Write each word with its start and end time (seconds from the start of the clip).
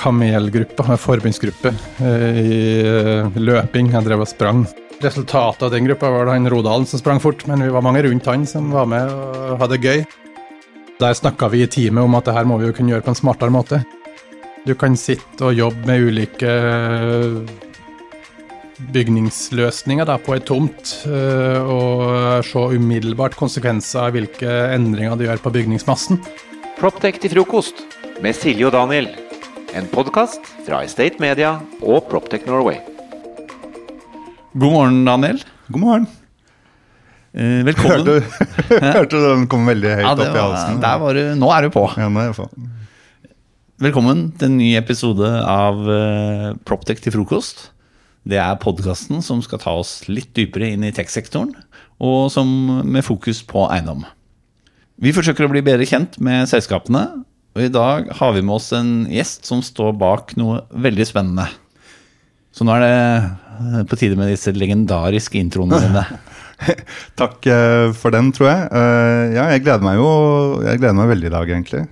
kamelgruppe, 0.00 0.96
forbundsgruppe, 0.98 1.72
eh, 2.00 2.40
i 2.40 2.60
eh, 2.80 3.38
løping. 3.38 3.92
Jeg 3.92 4.06
drev 4.06 4.24
og 4.24 4.30
sprang. 4.30 4.64
Resultatet 5.00 5.64
av 5.64 5.72
den 5.72 5.86
gruppa 5.88 6.10
var 6.12 6.32
han 6.32 6.48
Rodalen 6.50 6.88
som 6.88 7.00
sprang 7.00 7.20
fort, 7.22 7.46
men 7.48 7.62
vi 7.64 7.72
var 7.72 7.84
mange 7.84 8.02
rundt 8.04 8.28
han 8.28 8.44
som 8.48 8.72
var 8.72 8.88
med 8.88 9.12
og 9.12 9.62
hadde 9.62 9.78
det 9.78 9.86
gøy. 9.86 10.04
Der 11.00 11.16
snakka 11.16 11.48
vi 11.52 11.64
i 11.64 11.70
teamet 11.70 12.04
om 12.04 12.16
at 12.18 12.28
det 12.28 12.36
her 12.36 12.48
må 12.48 12.58
vi 12.60 12.68
jo 12.68 12.76
kunne 12.76 12.92
gjøre 12.92 13.06
på 13.06 13.14
en 13.14 13.20
smartere 13.22 13.54
måte. 13.54 13.80
Du 14.68 14.74
kan 14.76 14.98
sitte 15.00 15.48
og 15.48 15.56
jobbe 15.56 15.88
med 15.88 16.04
ulike 16.04 16.52
bygningsløsninger 18.92 20.08
da, 20.08 20.18
på 20.20 20.36
ei 20.36 20.42
tomt, 20.44 20.92
og 21.08 22.44
se 22.44 22.66
umiddelbart 22.76 23.36
konsekvenser 23.40 24.04
av 24.04 24.14
hvilke 24.16 24.60
endringer 24.76 25.16
du 25.16 25.24
gjør 25.24 25.40
på 25.40 25.54
bygningsmassen. 25.56 26.20
Proptech 26.76 27.20
til 27.24 27.32
frokost 27.32 27.84
med 28.20 28.36
Silje 28.36 28.68
og 28.68 28.76
Daniel. 28.76 29.08
En 29.74 29.86
podkast 29.90 30.40
fra 30.66 30.80
Estate 30.86 31.20
Media 31.22 31.52
og 31.82 32.08
Proptech 32.10 32.46
Norway. 32.48 32.80
God 34.58 34.72
morgen, 34.74 34.98
Daniel. 35.06 35.40
God 35.70 35.82
morgen. 35.82 36.06
Eh, 37.30 37.60
velkommen. 37.68 38.02
Hørte, 38.02 38.80
hørte 38.98 39.14
du 39.14 39.26
den 39.28 39.46
kom 39.50 39.68
veldig 39.70 39.92
høyt 40.00 40.06
Ja, 40.06 40.12
opp 40.16 40.24
i 40.26 40.42
halsen? 40.42 40.80
der 40.82 41.00
var 41.04 41.18
du, 41.18 41.22
nå 41.38 41.50
er 41.54 41.66
du 41.66 41.74
på. 41.74 41.84
Ja, 42.00 42.08
på. 42.36 42.48
Velkommen 43.80 44.26
til 44.40 44.50
en 44.50 44.58
ny 44.58 44.72
episode 44.80 45.30
av 45.46 45.78
uh, 45.86 46.50
Proptech 46.68 47.00
til 47.04 47.14
frokost. 47.14 47.68
Det 48.28 48.40
er 48.42 48.58
podkasten 48.60 49.22
som 49.24 49.40
skal 49.44 49.62
ta 49.62 49.78
oss 49.80 50.00
litt 50.10 50.34
dypere 50.36 50.74
inn 50.74 50.84
i 50.84 50.92
tech-sektoren, 50.92 51.54
og 52.02 52.26
som 52.34 52.50
med 52.84 53.06
fokus 53.06 53.40
på 53.46 53.64
eiendom. 53.70 54.02
Vi 55.00 55.14
forsøker 55.16 55.46
å 55.46 55.52
bli 55.52 55.62
bedre 55.64 55.86
kjent 55.88 56.18
med 56.20 56.50
selskapene, 56.50 57.06
og 57.50 57.64
i 57.64 57.72
dag 57.72 58.10
har 58.20 58.34
vi 58.36 58.44
med 58.44 58.56
oss 58.56 58.70
en 58.76 58.92
gjest 59.10 59.48
som 59.48 59.62
står 59.64 59.96
bak 59.98 60.36
noe 60.38 60.62
veldig 60.70 61.06
spennende. 61.08 61.48
Så 62.54 62.66
nå 62.66 62.74
er 62.76 62.84
det 62.84 62.96
eh, 62.98 63.80
på 63.90 63.98
tide 63.98 64.18
med 64.18 64.30
disse 64.30 64.52
legendariske 64.54 65.38
introene 65.40 65.80
dine. 65.82 66.04
Takk 67.20 67.46
eh, 67.50 67.90
for 67.96 68.14
den, 68.14 68.30
tror 68.36 68.50
jeg. 68.50 68.66
Eh, 68.76 69.22
ja, 69.36 69.46
jeg 69.54 69.64
gleder 69.64 69.86
meg 69.86 69.98
jo 69.98 70.10
jeg 70.66 70.82
gleder 70.82 70.98
meg 70.98 71.10
veldig 71.14 71.30
i 71.30 71.32
dag, 71.34 71.54
egentlig. 71.56 71.86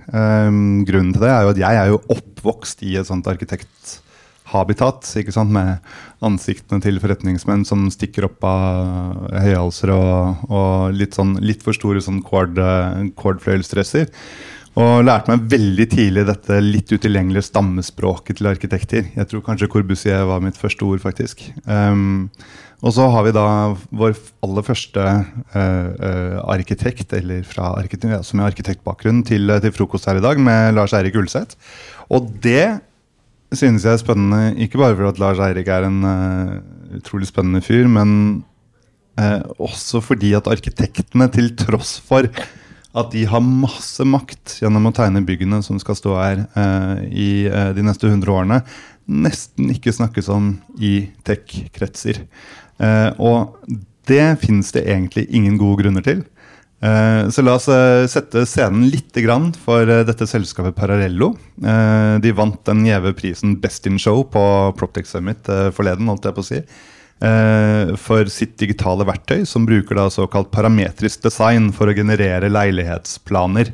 Grunnen 0.89 1.15
til 1.15 1.25
det 1.25 1.31
er 1.33 1.41
jo 1.43 1.55
at 1.55 1.63
jeg 1.63 1.81
er 1.81 1.91
jo 1.91 2.03
oppvokst 2.15 2.85
i 2.87 2.95
et 2.99 3.09
sånt 3.09 3.27
arkitekthabitat. 3.31 5.09
ikke 5.23 5.35
sant, 5.35 5.51
Med 5.55 5.79
ansiktene 6.23 6.83
til 6.83 6.99
forretningsmenn 7.03 7.65
som 7.67 7.87
stikker 7.91 8.27
opp 8.27 8.43
av 8.47 9.27
høyhalser 9.43 9.91
og, 9.95 10.45
og 10.51 10.95
litt, 10.95 11.19
sånn, 11.19 11.37
litt 11.43 11.63
for 11.65 11.75
store 11.75 12.03
sånn 12.03 12.23
cord, 12.23 12.59
eh, 12.59 13.11
cordfløyelsdresser. 13.19 14.11
Og 14.77 15.01
lærte 15.01 15.31
meg 15.31 15.45
veldig 15.49 15.85
tidlig 15.89 16.23
dette 16.27 16.59
litt 16.61 16.91
utilgjengelige 16.93 17.47
stammespråket 17.49 18.37
til 18.37 18.49
arkitekter. 18.51 19.07
Jeg 19.15 19.29
tror 19.29 19.41
kanskje 19.45 19.69
Corbusier 19.71 20.27
var 20.29 20.43
mitt 20.43 20.59
første 20.59 20.85
ord, 20.85 21.01
faktisk. 21.01 21.41
Um, 21.65 22.29
og 22.85 22.93
så 22.95 23.07
har 23.11 23.25
vi 23.25 23.33
da 23.35 23.45
vår 23.89 24.13
aller 24.45 24.63
første 24.63 25.01
uh, 25.03 26.35
arkitekt, 26.53 27.15
eller 27.17 27.41
fra 27.47 27.73
arkitekt, 27.79 28.13
ja, 28.13 28.21
som 28.23 28.39
er 28.39 28.51
arkitektbakgrunn, 28.51 29.23
til, 29.27 29.51
til 29.65 29.73
frokost 29.75 30.07
her 30.07 30.21
i 30.21 30.23
dag, 30.23 30.39
med 30.39 30.77
Lars 30.77 30.93
Eirik 30.95 31.17
Ulseth. 31.19 31.57
Og 32.13 32.29
det 32.43 32.79
synes 33.57 33.83
jeg 33.83 33.97
er 33.97 34.03
spennende, 34.03 34.53
ikke 34.61 34.79
bare 34.79 34.95
fordi 34.95 35.23
Lars 35.25 35.41
Eirik 35.49 35.73
er 35.73 35.89
en 35.89 35.99
uh, 36.05 36.55
utrolig 37.01 37.27
spennende 37.31 37.63
fyr, 37.65 37.89
men 37.89 38.45
også 39.59 39.99
fordi 39.99 40.29
at 40.37 40.45
arkitektene, 40.47 41.25
til 41.33 41.49
tross 41.59 41.97
for 41.99 42.23
at 42.97 43.11
de 43.13 43.25
har 43.29 43.43
masse 43.45 44.05
makt 44.07 44.57
gjennom 44.63 44.89
å 44.89 44.93
tegne 44.95 45.21
byggene 45.25 45.61
som 45.65 45.77
skal 45.81 45.97
stå 45.97 46.15
her 46.17 46.41
eh, 46.57 47.03
i 47.09 47.29
eh, 47.45 47.69
de 47.77 47.85
neste 47.85 48.09
100 48.09 48.33
årene, 48.33 48.63
nesten 49.09 49.69
ikke 49.73 49.93
snakkes 49.93 50.29
om 50.33 50.55
i 50.81 51.09
tech-kretser. 51.27 52.23
Eh, 52.81 53.09
og 53.21 53.59
det 54.09 54.39
finnes 54.41 54.73
det 54.73 54.87
egentlig 54.89 55.27
ingen 55.29 55.59
gode 55.61 55.83
grunner 55.83 56.05
til. 56.05 56.25
Eh, 56.79 57.29
så 57.29 57.43
la 57.43 57.57
oss 57.57 57.67
eh, 57.67 58.05
sette 58.07 58.45
scenen 58.47 58.87
litt 58.87 59.15
grann 59.19 59.49
for 59.65 59.83
eh, 59.83 60.05
dette 60.07 60.27
selskapet 60.29 60.77
Pararello. 60.77 61.33
de 61.59 62.31
vant 62.31 62.59
den 62.69 62.85
gjeve 62.87 63.11
prisen 63.17 63.57
Best 63.59 63.87
in 63.89 63.99
Show 63.99 64.23
på 64.31 64.43
Proptech 64.79 65.09
Summit 65.09 65.49
forleden, 65.75 66.07
holdt 66.07 66.29
jeg 66.29 66.37
på 66.37 66.45
å 66.45 66.47
si. 66.47 66.61
Eh, 67.19 67.95
for 67.99 68.29
sitt 68.31 68.55
digitale 68.61 69.03
verktøy, 69.03 69.43
som 69.47 69.65
bruker 69.67 69.97
da 69.97 70.05
såkalt 70.13 70.53
parametrisk 70.55 71.25
design 71.25 71.67
for 71.75 71.91
å 71.91 71.95
generere 71.95 72.51
leilighetsplaner. 72.51 73.73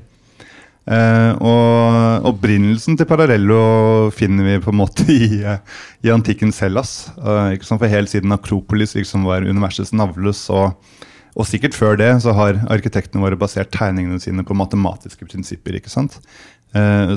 Uh, 0.85 1.31
og 1.41 2.25
Opprinnelsen 2.29 2.94
til 2.94 3.07
Pararello 3.09 4.11
finner 4.13 4.45
vi 4.45 4.59
på 4.61 4.69
en 4.69 4.78
måte 4.78 5.06
i, 5.09 5.41
i 5.41 6.11
antikkens 6.13 6.61
Hellas. 6.61 6.91
Uh, 7.17 7.56
ikke 7.56 7.66
sant? 7.66 7.81
For 7.81 7.89
Helt 7.89 8.11
siden 8.11 8.35
Akropolis 8.35 8.94
liksom 8.94 9.25
var 9.25 9.47
universets 9.50 9.94
navle, 9.97 10.33
og, 10.53 11.47
sikkert 11.50 11.77
før 11.77 11.97
det, 11.97 12.12
så 12.22 12.35
har 12.38 12.62
arkitektene 12.69 13.25
våre 13.25 13.38
basert 13.38 13.73
tegningene 13.73 14.22
sine 14.22 14.45
på 14.45 14.57
matematiske 14.57 15.25
prinsipper. 15.25 15.81
ikke 15.81 15.91
sant? 15.91 16.22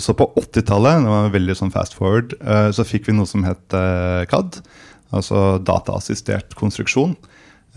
Så 0.03 0.15
på 0.15 0.27
80-tallet, 0.39 1.01
det 1.03 1.11
var 1.11 1.31
veldig 1.35 1.55
sånn 1.59 1.73
fast 1.75 1.97
forward, 1.99 2.35
så 2.75 2.85
fikk 2.87 3.09
vi 3.09 3.15
noe 3.15 3.27
som 3.27 3.43
het 3.47 3.75
CAD 4.31 4.59
altså 5.15 5.59
dataassistert 5.65 6.57
konstruksjon. 6.59 7.17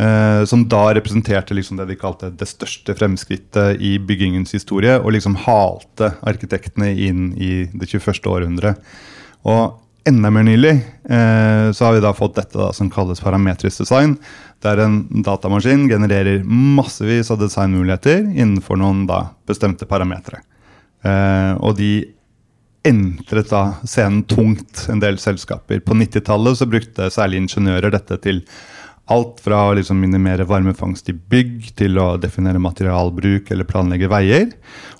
Eh, 0.01 0.45
som 0.45 0.63
da 0.69 0.93
representerte 0.95 1.53
liksom 1.53 1.77
det 1.77 1.89
de 1.91 1.97
kalte 1.99 2.31
det 2.33 2.47
største 2.49 2.95
fremskrittet 2.97 3.81
i 3.83 3.97
byggingens 3.99 4.53
historie. 4.55 4.97
Og 4.99 5.13
liksom 5.15 5.37
halte 5.45 6.13
arkitektene 6.21 6.91
inn 6.95 7.31
i 7.37 7.53
det 7.73 7.89
21. 7.91 8.27
århundre. 8.31 8.75
Og 9.47 9.77
enda 10.07 10.31
mer 10.33 10.45
nylig 10.47 10.73
eh, 10.73 11.67
så 11.75 11.85
har 11.85 11.97
vi 11.97 12.03
da 12.03 12.13
fått 12.17 12.39
dette 12.39 12.57
da, 12.57 12.71
som 12.73 12.89
kalles 12.93 13.21
parametrisk 13.21 13.83
design. 13.83 14.15
Der 14.65 14.81
en 14.81 15.03
datamaskin 15.25 15.87
genererer 15.89 16.45
massevis 16.45 17.29
av 17.33 17.41
designmuligheter 17.41 18.23
innenfor 18.31 18.79
noen 18.81 19.05
da 19.09 19.27
bestemte 19.49 19.89
parametere. 19.89 20.41
Eh, 21.05 21.53
og 21.61 21.77
de 21.77 21.93
entret 22.87 23.51
da 23.51 23.63
scenen 23.85 24.23
tungt, 24.29 24.87
en 24.89 25.01
del 25.01 25.19
selskaper. 25.21 25.81
På 25.85 25.97
90-tallet 25.97 26.57
så 26.57 26.67
brukte 26.69 27.11
særlig 27.13 27.43
ingeniører 27.43 27.93
dette 27.93 28.17
til 28.23 28.41
alt 29.11 29.41
fra 29.43 29.65
å 29.67 29.75
liksom 29.75 29.99
minimere 29.99 30.45
varmefangst 30.47 31.09
i 31.11 31.15
bygg 31.15 31.71
til 31.79 31.99
å 31.99 32.15
definere 32.21 32.61
materialbruk 32.63 33.49
eller 33.51 33.67
planlegge 33.67 34.09
veier. 34.11 34.49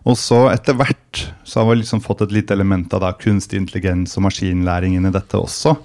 Og 0.03 0.17
så 0.19 0.47
etter 0.51 0.77
hvert 0.77 1.25
så 1.47 1.61
har 1.61 1.69
vi 1.69 1.81
liksom 1.81 2.01
fått 2.03 2.25
et 2.25 2.35
lite 2.35 2.55
element 2.57 2.93
av 2.97 3.05
da 3.05 3.13
kunstig 3.17 3.61
intelligens 3.61 4.17
og 4.17 4.27
maskinlæring 4.27 4.97
inn 4.97 5.07
i 5.07 5.13
dette 5.13 5.39
også. 5.39 5.77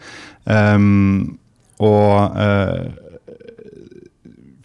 Um, 0.45 1.37
og 1.83 2.39
uh, 2.41 2.87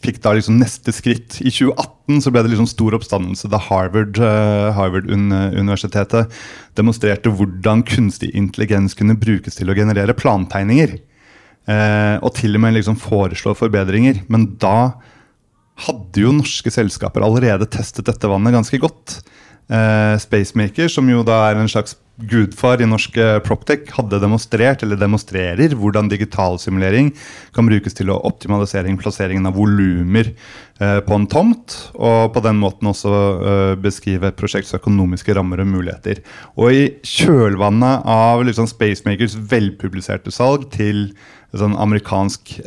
fikk 0.02 0.22
da 0.24 0.34
liksom 0.38 0.58
neste 0.62 0.94
skritt. 0.96 1.42
I 1.44 1.52
2018 1.52 2.01
så 2.20 2.34
ble 2.34 2.44
det 2.44 2.52
liksom 2.52 2.68
stor 2.70 2.98
oppstandelse 2.98 3.48
da 3.52 3.60
Harvard, 3.62 4.20
uh, 4.20 4.74
Harvard-universitetet 4.76 6.34
demonstrerte 6.78 7.32
hvordan 7.32 7.86
kunstig 7.88 8.34
intelligens 8.36 8.98
kunne 8.98 9.16
brukes 9.20 9.56
til 9.56 9.72
å 9.72 9.78
generere 9.78 10.18
plantegninger. 10.18 10.98
Uh, 11.70 12.18
og 12.26 12.34
til 12.36 12.58
og 12.58 12.66
med 12.66 12.76
liksom 12.76 12.98
foreslå 13.00 13.54
forbedringer. 13.56 14.24
Men 14.34 14.50
da 14.60 14.98
hadde 15.86 16.26
jo 16.26 16.34
norske 16.36 16.74
selskaper 16.74 17.24
allerede 17.26 17.70
testet 17.72 18.10
dette 18.10 18.30
vannet 18.30 18.58
ganske 18.58 18.82
godt. 18.82 19.22
Uh, 19.72 20.18
Spacemaker, 20.20 20.90
som 20.92 21.08
jo 21.08 21.22
da 21.24 21.46
er 21.48 21.56
en 21.56 21.70
slags 21.72 21.96
gudfar 22.28 22.82
i 22.84 22.86
norsk 22.86 23.16
proptech, 23.46 23.86
hadde 23.96 24.20
demonstrert 24.22 24.82
eller 24.84 25.00
demonstrerer 25.00 25.72
hvordan 25.80 26.10
digital 26.12 26.60
simulering 26.60 27.14
kan 27.56 27.70
brukes 27.70 27.96
til 27.98 28.12
å 28.12 28.20
optimalisere 28.28 28.92
plasseringen 29.00 29.48
av 29.48 29.56
volumer 29.56 30.34
uh, 30.84 31.00
på 31.08 31.16
en 31.16 31.28
tomt, 31.32 31.78
og 31.96 32.34
på 32.36 32.44
den 32.44 32.60
måten 32.60 32.92
også 32.92 33.14
beskrive 33.82 34.34
prosjekts 34.36 34.76
økonomiske 34.76 35.38
rammer 35.40 35.64
og 35.64 35.72
muligheter. 35.72 36.20
Og 36.60 36.76
i 36.76 36.84
kjølvannet 37.08 38.04
av 38.12 38.44
liksom, 38.46 38.68
Spacemakers 38.70 39.40
velpubliserte 39.40 40.36
salg 40.36 40.68
til 40.76 41.08
en 41.56 41.64
sånn 41.64 41.80
amerikansk 41.80 42.58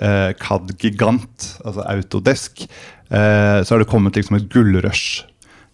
CAD-gigant, 0.40 1.52
altså 1.64 1.84
Autodesk, 1.88 2.66
så 3.08 3.68
har 3.70 3.80
det 3.80 3.88
kommet 3.88 4.16
liksom 4.18 4.40
et 4.40 4.50
gullrush 4.52 5.22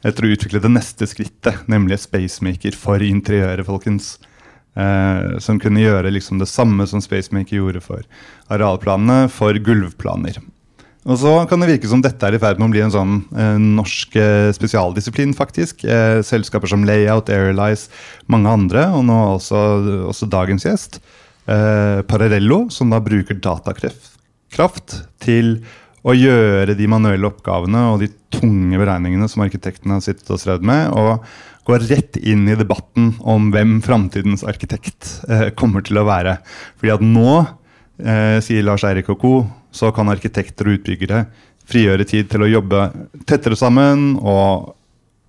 etter 0.06 0.26
å 0.26 0.32
utvikle 0.32 0.62
det 0.62 0.73
neste 0.73 1.08
skrittet, 1.08 1.67
nemlig 1.70 2.00
spacemaker 2.00 2.76
for 2.79 3.02
interiøret, 3.05 3.67
folkens. 3.69 4.17
Eh, 4.79 5.38
som 5.43 5.58
kunne 5.58 5.82
gjøre 5.82 6.12
liksom 6.14 6.38
det 6.38 6.47
samme 6.47 6.85
som 6.87 7.02
Spacemaker 7.02 7.56
gjorde 7.56 7.81
for 7.82 8.05
arealplanene, 8.55 9.26
for 9.32 9.56
gulvplaner. 9.58 10.38
Og 11.08 11.17
så 11.19 11.32
kan 11.49 11.62
det 11.62 11.70
virke 11.70 11.88
som 11.91 12.02
dette 12.05 12.26
er 12.29 12.37
i 12.37 12.41
ferd 12.41 12.61
med 12.61 12.69
å 12.69 12.75
bli 12.75 12.82
en 12.85 12.93
sånn 12.93 13.14
eh, 13.32 13.56
norsk 13.58 14.14
eh, 14.20 14.50
spesialdisiplin, 14.55 15.32
faktisk. 15.37 15.82
Eh, 15.88 16.20
selskaper 16.26 16.70
som 16.70 16.85
Layout, 16.87 17.32
Airlies, 17.32 17.88
mange 18.31 18.52
andre, 18.52 18.87
og 18.94 19.06
nå 19.08 19.19
også, 19.35 19.64
også 20.12 20.29
dagens 20.31 20.69
gjest. 20.69 21.00
Eh, 21.50 22.05
Pararello, 22.06 22.67
som 22.70 22.93
da 22.93 23.00
bruker 23.02 23.41
datakraft 23.43 25.00
til 25.25 25.56
å 26.00 26.17
gjøre 26.17 26.76
de 26.79 26.88
manuelle 26.88 27.29
oppgavene 27.29 27.82
og 27.93 28.02
de 28.02 28.08
tunge 28.32 28.79
beregningene 28.81 29.29
som 29.29 29.44
arkitektene 29.44 29.99
har 29.99 30.05
sittet 30.05 30.31
og 30.32 30.41
strevd 30.41 30.64
med, 30.67 30.94
og 30.97 31.25
gå 31.69 31.76
rett 31.85 32.17
inn 32.17 32.49
i 32.49 32.56
debatten 32.58 33.12
om 33.20 33.50
hvem 33.55 33.79
framtidens 33.85 34.44
arkitekt 34.49 35.20
eh, 35.29 35.49
kommer 35.56 35.85
til 35.87 36.00
å 36.00 36.06
være. 36.08 36.38
Fordi 36.81 36.94
at 36.94 37.05
nå, 37.05 37.37
eh, 38.00 38.38
sier 38.44 38.67
Lars 38.67 38.87
Eirik 38.88 39.12
og 39.12 39.20
co., 39.20 39.35
så 39.70 39.93
kan 39.94 40.11
arkitekter 40.11 40.67
og 40.67 40.81
utbyggere 40.81 41.25
frigjøre 41.70 42.06
tid 42.08 42.31
til 42.32 42.43
å 42.43 42.50
jobbe 42.50 42.88
tettere 43.29 43.58
sammen 43.58 44.17
og 44.19 44.75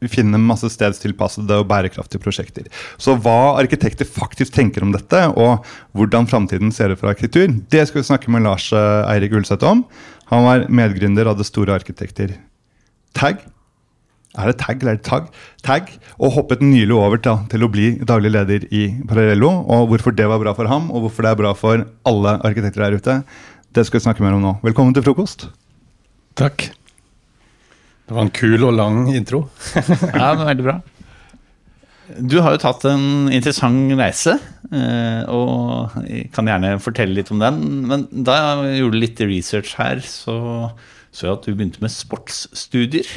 finne 0.09 0.39
masse 0.41 0.65
stedstilpassede 0.73 1.59
og 1.61 1.67
bærekraftige 1.69 2.23
prosjekter. 2.23 2.65
Så 2.97 3.13
hva 3.21 3.59
arkitekter 3.59 4.07
faktisk 4.09 4.55
tenker 4.55 4.81
om 4.81 4.93
dette, 4.95 5.19
og 5.37 5.67
hvordan 5.97 6.25
framtiden 6.29 6.73
ser 6.73 6.93
ut 6.93 7.01
for 7.01 7.11
arkitektur, 7.11 7.53
det 7.69 7.85
skal 7.87 8.01
vi 8.01 8.07
snakke 8.09 8.33
med 8.33 8.47
Lars 8.47 8.71
eh, 8.73 9.11
Eirik 9.13 9.35
Ulseth 9.37 9.67
om. 9.67 9.85
Han 10.31 10.45
var 10.47 10.67
medgründer 10.71 11.27
av 11.27 11.39
det 11.39 11.47
store 11.49 11.75
arkitekter 11.75 12.37
Tag. 13.17 13.41
Er 14.39 14.47
det 14.47 14.61
tag 14.61 14.79
eller 14.79 14.93
er 14.95 14.99
det 15.01 15.03
tag? 15.03 15.25
Tag, 15.67 15.89
Og 16.15 16.31
hoppet 16.37 16.61
nylig 16.63 16.95
over 16.95 17.19
til, 17.19 17.41
til 17.51 17.65
å 17.65 17.71
bli 17.71 17.87
daglig 18.07 18.31
leder 18.31 18.63
i 18.71 18.85
Parallello. 19.07 19.49
Og 19.67 19.89
hvorfor 19.91 20.15
det 20.15 20.29
var 20.31 20.39
bra 20.39 20.53
for 20.55 20.71
ham, 20.71 20.87
og 20.87 21.03
hvorfor 21.03 21.27
det 21.27 21.33
er 21.33 21.41
bra 21.41 21.51
for 21.57 21.83
alle 22.07 22.37
arkitekter 22.47 22.85
der 22.85 22.95
ute, 22.95 23.17
det 23.75 23.83
skal 23.87 23.99
vi 23.99 24.05
snakke 24.05 24.23
mer 24.23 24.37
om 24.37 24.45
nå. 24.45 24.53
Velkommen 24.63 24.95
til 24.95 25.03
frokost. 25.03 25.49
Takk. 26.39 26.69
Det 28.07 28.15
var 28.15 28.23
en 28.23 28.31
kul 28.31 28.63
og 28.67 28.73
lang 28.79 29.03
intro. 29.11 29.45
Ja, 30.15 30.31
men 30.35 30.47
veldig 30.47 30.67
bra. 30.69 30.77
Du 32.19 32.39
har 32.43 32.55
jo 32.55 32.61
tatt 32.61 32.83
en 32.89 33.29
interessant 33.31 33.93
reise, 33.99 34.37
eh, 34.71 35.21
og 35.31 35.93
jeg 36.07 36.29
kan 36.35 36.49
gjerne 36.49 36.75
fortelle 36.83 37.15
litt 37.17 37.31
om 37.33 37.41
den. 37.41 37.59
Men 37.89 38.07
da 38.11 38.37
jeg 38.65 38.81
gjorde 38.81 39.01
litt 39.03 39.21
research 39.27 39.75
her, 39.79 40.01
så 40.05 40.71
så 41.11 41.25
jeg 41.27 41.33
at 41.35 41.43
du 41.43 41.51
begynte 41.51 41.81
med 41.83 41.91
sportsstudier. 41.91 43.07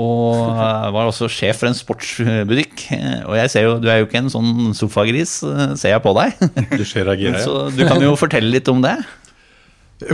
Og 0.00 0.50
eh, 0.52 0.90
var 0.92 1.08
også 1.08 1.28
sjef 1.32 1.58
for 1.62 1.68
en 1.70 1.76
sportsbutikk. 1.76 2.86
Eh, 2.96 3.22
Og 3.28 3.36
jeg 3.36 3.52
ser 3.52 3.66
jo, 3.66 3.78
du 3.80 3.88
er 3.92 4.02
jo 4.02 4.08
ikke 4.08 4.20
en 4.22 4.30
sånn 4.32 4.72
sofagris, 4.76 5.38
ser 5.80 5.94
jeg 5.94 6.04
på 6.04 6.12
deg. 6.20 6.36
Du 6.76 6.84
ser 6.88 7.08
jeg 7.14 7.26
ja. 7.30 7.40
Så 7.46 7.70
du 7.72 7.82
kan 7.88 8.00
jo 8.04 8.12
fortelle 8.20 8.52
litt 8.52 8.68
om 8.72 8.84
det. 8.84 8.98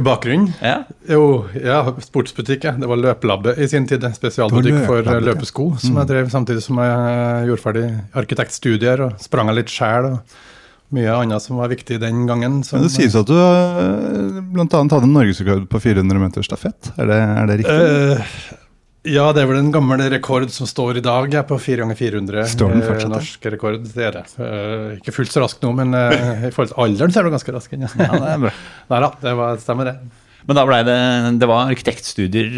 Bakgrunnen? 0.04 0.52
Ja. 0.62 0.82
Jo, 1.08 1.46
ja, 1.56 1.80
sportsbutikk. 2.04 2.66
Ja. 2.68 2.74
Det 2.78 2.90
var 2.90 3.00
løpelabbe 3.00 3.54
i 3.58 3.68
sin 3.70 3.88
tid. 3.88 4.04
Spesialbutikk 4.16 4.84
for 4.88 5.06
ja. 5.06 5.18
løpesko, 5.22 5.70
som 5.82 5.98
jeg 6.02 6.10
drev 6.10 6.30
samtidig 6.32 6.64
som 6.64 6.80
jeg 6.82 7.48
gjorde 7.48 7.64
ferdig 7.64 7.88
arkitektstudier 8.22 9.04
og 9.08 9.18
sprang 9.22 9.52
litt 9.56 9.72
sjæl. 9.72 10.14
Mye 10.96 11.12
annet 11.12 11.44
som 11.44 11.58
var 11.60 11.68
viktig 11.68 11.98
den 12.00 12.22
gangen. 12.28 12.62
Som, 12.64 12.78
Men 12.78 12.88
Det 12.88 12.94
sies 12.94 13.16
at 13.18 13.28
du 13.28 13.34
bl.a. 13.36 14.44
blant 14.54 14.78
annet 14.78 14.94
hadde 14.96 15.10
norgesrekord 15.10 15.66
på 15.68 15.82
400 15.84 16.22
meter 16.22 16.46
stafett. 16.46 16.94
Er 16.96 17.10
det, 17.10 17.18
er 17.20 17.50
det 17.50 17.58
riktig? 17.60 17.76
Eh, 17.76 18.64
ja, 19.06 19.28
det 19.32 19.44
er 19.44 19.48
vel 19.50 19.60
en 19.60 19.70
gammel 19.72 20.02
rekord 20.10 20.50
som 20.50 20.66
står 20.66 20.98
i 20.98 21.02
dag, 21.04 21.30
ja, 21.32 21.44
på 21.46 21.58
4 21.62 21.84
ganger 21.84 21.98
400. 21.98 22.46
Står 22.50 22.72
den 22.74 22.82
eh, 22.82 22.88
fortsatt? 22.88 23.12
Norsk 23.12 23.48
rekord, 23.54 23.78
det 23.94 24.06
er 24.08 24.16
det. 24.18 24.24
Eh, 24.42 24.96
ikke 24.98 25.14
fullt 25.14 25.34
så 25.34 25.42
raskt 25.44 25.62
nå, 25.62 25.70
men 25.78 25.94
eh, 25.94 26.48
i 26.48 26.52
forhold 26.54 26.72
til 26.72 26.82
alderen 26.84 27.14
så 27.14 27.20
er 27.20 27.28
du 27.28 27.34
ganske 27.36 27.54
rask. 27.54 27.76
Ja, 27.78 27.90
det 27.94 28.32
er 28.34 28.42
bra. 28.42 28.52
Nei 28.92 29.00
da, 29.06 29.10
det 29.22 29.34
var, 29.38 29.62
stemmer 29.62 29.92
det. 29.92 29.96
Men 30.48 30.56
da 30.56 30.64
blei 30.64 30.80
det 30.86 30.98
Det 31.38 31.48
var 31.50 31.68
arkitektstudier. 31.68 32.50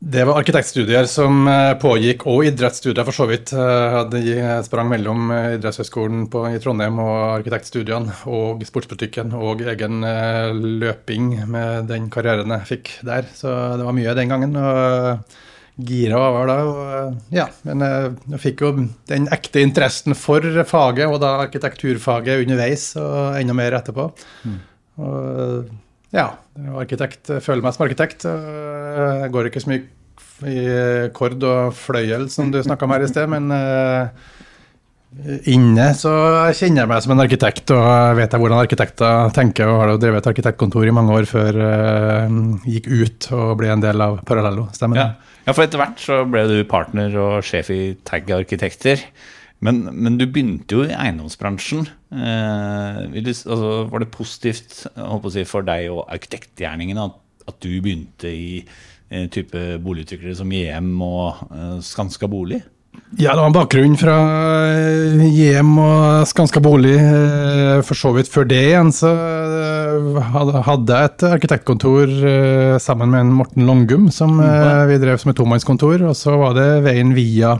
Eh, 0.00 0.08
Det 0.12 0.24
var 0.24 0.38
arkitektstudier 0.38 1.04
som 1.10 1.48
eh, 1.48 1.74
pågikk, 1.78 2.26
og 2.26 2.44
idrettsstudier 2.46 3.04
for 3.04 3.12
så 3.12 3.26
vidt. 3.26 3.52
Jeg 3.52 3.96
hadde 3.96 4.62
sprang 4.66 4.88
mellom 4.88 5.30
eh, 5.30 5.56
idrettshøgskolen 5.58 6.28
i 6.54 6.60
Trondheim 6.62 6.98
og 7.02 7.40
arkitektstudiene 7.40 8.14
og 8.26 8.62
sportsbutikken 8.64 9.34
og 9.34 9.60
egen 9.66 10.04
eh, 10.04 10.54
løping 10.54 11.34
med 11.50 11.90
den 11.90 12.08
karrieren 12.10 12.50
jeg 12.60 12.70
fikk 12.72 12.94
der. 13.02 13.28
Så 13.34 13.52
det 13.76 13.84
var 13.84 13.92
mye 13.96 14.14
den 14.14 14.28
gangen. 14.28 14.56
og 14.56 15.36
Gira 15.78 16.18
var 16.34 16.48
da, 16.50 16.54
og 16.66 16.78
eh, 16.90 17.18
ja, 17.36 17.44
men 17.62 17.82
eh, 17.86 18.08
jeg 18.32 18.40
fikk 18.42 18.62
jo 18.64 18.70
den 19.06 19.28
ekte 19.30 19.62
interessen 19.62 20.16
for 20.18 20.42
faget, 20.66 21.06
og 21.06 21.20
da 21.22 21.36
arkitekturfaget 21.44 22.42
underveis, 22.42 22.88
og 22.98 23.38
enda 23.38 23.54
mer 23.54 23.76
etterpå. 23.78 24.08
Og 24.98 25.68
ja, 26.14 26.26
arkitekt, 26.80 27.30
føler 27.44 27.64
meg 27.64 27.76
som 27.76 27.84
arkitekt. 27.86 28.24
Jeg 28.24 29.30
går 29.34 29.50
ikke 29.50 29.62
så 29.62 29.72
mye 29.72 29.86
i 30.48 30.58
kord 31.16 31.42
og 31.42 31.72
fløyel, 31.74 32.28
som 32.30 32.52
du 32.54 32.60
snakka 32.62 32.86
om 32.86 32.94
her 32.94 33.04
i 33.04 33.08
sted, 33.10 33.26
men 33.30 33.50
eh, 33.54 34.36
inne 35.50 35.88
så 35.98 36.12
kjenner 36.54 36.84
jeg 36.84 36.90
meg 36.92 37.02
som 37.04 37.14
en 37.14 37.24
arkitekt, 37.24 37.72
og 37.74 38.18
vet 38.18 38.34
jeg 38.34 38.42
hvordan 38.42 38.62
arkitekter 38.62 39.32
tenker, 39.36 39.70
og 39.72 39.80
har 39.82 39.94
drevet 39.98 40.22
et 40.22 40.30
arkitektkontor 40.32 40.86
i 40.86 40.94
mange 40.94 41.16
år 41.16 41.28
før 41.28 41.58
jeg 41.58 42.44
gikk 42.76 42.90
ut 42.92 43.30
og 43.38 43.56
ble 43.60 43.72
en 43.74 43.82
del 43.84 44.04
av 44.04 44.20
Parallello. 44.28 44.68
Stemmer 44.76 45.02
Ja. 45.02 45.08
ja, 45.46 45.54
for 45.54 45.64
etter 45.66 45.82
hvert 45.82 45.98
så 46.02 46.22
ble 46.28 46.46
du 46.50 46.58
partner 46.70 47.18
og 47.18 47.42
sjef 47.46 47.72
i 47.74 47.82
Tag 48.06 48.30
Arkitekter. 48.36 49.02
Men, 49.64 49.80
men 49.90 50.18
du 50.20 50.26
begynte 50.30 50.76
jo 50.76 50.84
i 50.86 50.94
eiendomsbransjen. 50.94 51.88
Eh, 52.14 53.00
du, 53.10 53.30
altså, 53.32 53.72
var 53.90 54.04
det 54.04 54.12
positivt 54.14 54.84
si, 54.86 55.44
for 55.50 55.66
deg 55.66 55.88
og 55.90 56.04
arkitektgjerningen 56.14 57.00
at, 57.02 57.18
at 57.50 57.58
du 57.64 57.72
begynte 57.82 58.30
i 58.30 58.60
eh, 58.62 59.26
type 59.34 59.80
boligutviklere 59.82 60.38
som 60.38 60.52
JM 60.54 60.92
og 61.02 61.46
eh, 61.50 61.78
Skanska 61.82 62.30
Bolig? 62.30 62.62
Ja, 63.18 63.32
det 63.32 63.40
var 63.40 63.48
en 63.48 63.54
bakgrunn 63.54 63.94
fra 63.98 64.14
JM 65.16 65.20
hjem 65.32 65.74
og 65.80 66.26
Skanska 66.28 66.60
bolig. 66.62 66.96
eh, 66.98 67.82
For 67.86 67.98
så 67.98 68.10
vidt 68.16 68.30
før 68.30 68.46
det 68.50 68.62
igjen 68.70 68.90
så 68.94 69.10
eh, 69.10 70.18
hadde 70.66 70.94
jeg 70.94 71.10
et 71.10 71.26
arkitektkontor 71.32 72.14
eh, 72.30 72.78
sammen 72.82 73.10
med 73.12 73.24
en 73.24 73.36
Morten 73.38 73.66
Longum, 73.68 74.08
som 74.14 74.38
eh, 74.42 74.86
vi 74.90 74.98
drev 75.02 75.18
som 75.22 75.32
et 75.32 75.38
tomannskontor. 75.38 76.04
Og 76.10 76.18
så 76.18 76.36
var 76.40 76.56
det 76.58 76.68
veien 76.86 77.14
via 77.16 77.56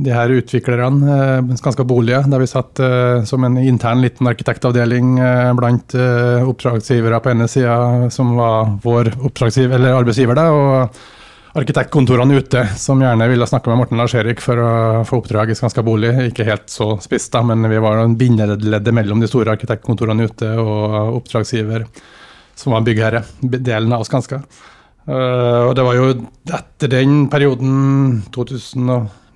de 0.00 0.12
her 0.14 0.32
utviklerne, 0.32 1.14
eh, 1.14 1.54
Skanska 1.60 1.84
Bolige, 1.84 2.22
der 2.32 2.42
vi 2.42 2.48
satt 2.48 2.80
eh, 2.80 3.22
som 3.28 3.44
en 3.44 3.58
intern 3.60 4.02
liten 4.04 4.28
arkitektavdeling 4.30 5.18
eh, 5.20 5.52
blant 5.58 5.94
eh, 5.94 6.48
oppdragsgivere 6.48 7.20
på 7.20 7.32
ene 7.34 7.48
sida, 7.50 8.10
som 8.10 8.34
var 8.38 8.76
vår 8.84 9.12
arbeidsgiver, 9.20 10.38
da, 10.38 10.46
og 10.50 11.00
arkitektkontorene 11.60 12.38
ute, 12.38 12.62
som 12.78 13.00
gjerne 13.02 13.26
ville 13.28 13.46
snakke 13.48 13.70
med 13.70 13.80
Morten 13.80 13.98
Lars-Erik 13.98 14.42
for 14.42 14.60
å 14.62 14.72
få 15.06 15.18
oppdrag 15.18 15.50
i 15.50 15.58
Skanska 15.58 15.82
Bolig. 15.82 16.12
Ikke 16.30 16.46
helt 16.46 16.70
så 16.70 16.92
spisst, 17.02 17.32
da, 17.34 17.42
men 17.42 17.66
vi 17.70 17.80
var 17.82 17.98
en 18.04 18.16
bindeleddet 18.18 18.94
mellom 18.94 19.22
de 19.22 19.28
store 19.30 19.56
arkitektkontorene 19.56 20.28
ute 20.30 20.50
og 20.62 21.16
oppdragsgiver, 21.20 21.88
som 22.54 22.76
var 22.76 22.86
byggherre, 22.86 23.24
delen 23.42 23.96
av 23.96 24.06
Skanska. 24.06 24.44
Eh, 25.10 25.62
og 25.66 25.74
det 25.74 25.86
var 25.86 25.98
jo 25.98 26.10
etter 26.54 26.92
den 26.92 27.24
perioden, 27.32 28.20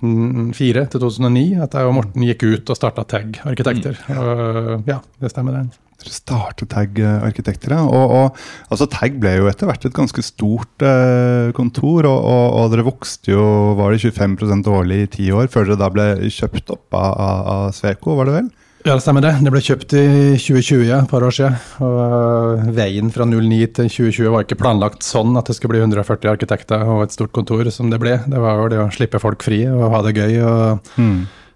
2004 0.01 0.85
til 0.91 1.01
2009, 1.01 1.45
at 1.65 1.75
jeg 1.77 1.87
og 1.87 1.95
Morten 1.97 2.25
gikk 2.27 2.45
ut 2.45 2.71
og 2.71 2.77
starta 2.77 3.05
Tag 3.07 3.39
Arkitekter. 3.47 3.97
Og, 4.11 4.85
ja, 4.89 4.99
det 5.21 5.31
stemmer 5.31 5.57
det. 5.57 5.65
Dere 6.01 6.11
startet 6.11 6.69
Tag 6.73 6.99
eh, 6.99 7.23
Arkitekter, 7.23 7.77
ja. 7.77 7.85
Og, 7.87 8.11
og, 8.17 8.41
altså, 8.69 8.87
Tag 8.91 9.15
ble 9.21 9.37
jo 9.37 9.47
etter 9.49 9.69
hvert 9.69 9.87
et 9.87 9.95
ganske 9.95 10.25
stort 10.25 10.85
eh, 10.85 11.53
kontor, 11.55 12.09
og, 12.11 12.27
og 12.59 12.73
dere 12.73 12.85
vokste 12.87 13.31
jo 13.33 13.45
var 13.79 13.95
det 13.95 14.03
25% 14.03 14.69
årlig 14.71 15.01
i 15.05 15.09
ti 15.17 15.31
år, 15.31 15.47
før 15.53 15.71
dere 15.71 15.81
da 15.81 15.91
ble 15.93 16.09
kjøpt 16.27 16.75
opp 16.75 16.99
av, 16.99 17.11
av, 17.15 17.41
av 17.55 17.65
Sveko, 17.77 18.19
var 18.19 18.29
det 18.29 18.37
vel? 18.41 18.53
Ja, 18.85 18.93
det 18.93 19.01
stemmer 19.01 19.23
det. 19.25 19.31
Det 19.41 19.49
ble 19.49 19.59
kjøpt 19.65 19.93
i 19.97 20.01
2020, 20.37 20.83
ja, 20.85 20.99
et 21.01 21.09
par 21.09 21.23
år 21.25 21.33
siden. 21.33 21.55
Og 21.81 22.67
veien 22.77 23.07
fra 23.09 23.25
09 23.25 23.57
til 23.79 23.87
2020 23.89 24.27
var 24.35 24.45
ikke 24.45 24.59
planlagt 24.59 25.01
sånn 25.01 25.33
at 25.39 25.49
det 25.49 25.55
skulle 25.57 25.73
bli 25.73 25.81
140 25.81 26.29
arkitekter 26.29 26.83
og 26.85 27.01
et 27.07 27.15
stort 27.15 27.33
kontor 27.33 27.65
som 27.73 27.89
det 27.89 27.97
ble. 28.03 28.19
Det 28.29 28.43
var 28.43 28.61
jo 28.61 28.67
det 28.69 28.83
å 28.83 28.91
slippe 28.93 29.17
folk 29.23 29.41
fri 29.41 29.63
og 29.71 29.87
ha 29.89 30.03
det 30.05 30.13
gøy 30.19 30.37
og 30.45 31.01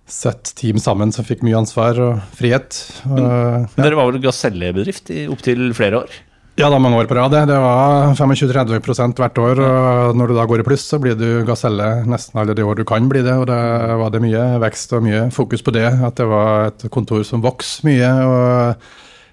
sette 0.09 0.55
team 0.57 0.81
sammen 0.81 1.13
som 1.13 1.27
fikk 1.27 1.45
mye 1.45 1.59
ansvar 1.59 2.01
og 2.01 2.23
frihet. 2.39 2.81
Og, 3.05 3.21
Men 3.21 3.77
Dere 3.77 4.01
var 4.01 4.09
vel 4.09 4.23
gasellebedrift 4.25 5.13
i 5.13 5.27
opptil 5.29 5.69
flere 5.77 6.01
år? 6.01 6.17
Ja, 6.59 6.67
det 6.67 6.75
var 6.75 6.81
mange 6.83 6.97
år 6.99 7.07
på 7.07 7.15
rad. 7.15 7.31
det. 7.31 7.55
Var 7.55 8.15
25-30 8.19 9.15
hvert 9.15 9.37
år. 9.39 9.59
og 9.63 10.15
Når 10.19 10.27
du 10.27 10.33
da 10.35 10.45
går 10.45 10.59
i 10.59 10.65
pluss, 10.67 10.83
så 10.83 10.99
blir 10.99 11.15
du 11.15 11.45
gaselle 11.47 12.03
nesten 12.03 12.39
alle 12.41 12.55
de 12.55 12.65
år 12.67 12.81
du 12.81 12.83
kan 12.83 13.07
bli 13.07 13.21
det. 13.23 13.31
og 13.31 13.47
Da 13.47 13.95
var 13.95 14.11
det 14.11 14.19
mye 14.25 14.59
vekst 14.59 14.91
og 14.97 15.05
mye 15.05 15.29
fokus 15.31 15.63
på 15.63 15.71
det. 15.71 15.87
At 15.87 16.19
det 16.19 16.27
var 16.27 16.73
et 16.73 16.89
kontor 16.91 17.23
som 17.23 17.39
vokste 17.45 17.87
mye. 17.87 18.09
og 18.27 18.75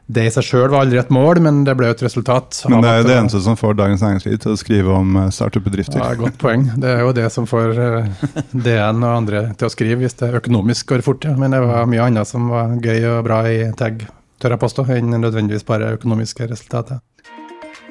Det 0.07 0.29
i 0.29 0.31
seg 0.31 0.47
sjøl 0.47 0.71
var 0.71 0.85
aldri 0.85 1.01
et 1.01 1.11
mål, 1.11 1.41
men 1.43 1.65
det 1.67 1.75
ble 1.75 1.89
et 1.91 2.05
resultat. 2.07 2.61
Men 2.71 2.85
det 2.85 2.93
er 2.93 3.01
jo 3.01 3.09
det 3.09 3.17
eneste 3.19 3.41
som 3.43 3.59
får 3.59 3.75
Dagens 3.75 4.05
Næringsliv 4.07 4.39
til 4.45 4.53
å 4.55 4.61
skrive 4.61 4.95
om 4.95 5.17
eh, 5.19 5.33
startup-bedrifter. 5.35 5.99
Ja, 5.99 6.13
Godt 6.15 6.39
poeng. 6.39 6.69
Det 6.79 6.93
er 6.93 7.03
jo 7.03 7.11
det 7.17 7.27
som 7.35 7.49
får 7.51 7.75
eh, 7.75 8.07
DN 8.55 9.03
og 9.03 9.17
andre 9.17 9.49
til 9.59 9.67
å 9.67 9.73
skrive, 9.75 9.99
hvis 10.05 10.15
det 10.23 10.31
økonomisk 10.39 10.95
går 10.95 11.03
fort. 11.03 11.27
Ja. 11.27 11.35
Men 11.35 11.59
det 11.59 11.65
var 11.67 11.91
mye 11.91 12.07
annet 12.07 12.31
som 12.31 12.47
var 12.55 12.79
gøy 12.79 13.03
og 13.17 13.27
bra 13.27 13.43
i 13.51 13.65
tag, 13.75 14.07
tør 14.39 14.55
jeg 14.55 14.63
påstå, 14.63 14.87
enn 14.95 15.11
nødvendigvis 15.19 15.67
bare 15.67 15.97
økonomiske 15.99 16.47
resultater. 16.55 17.03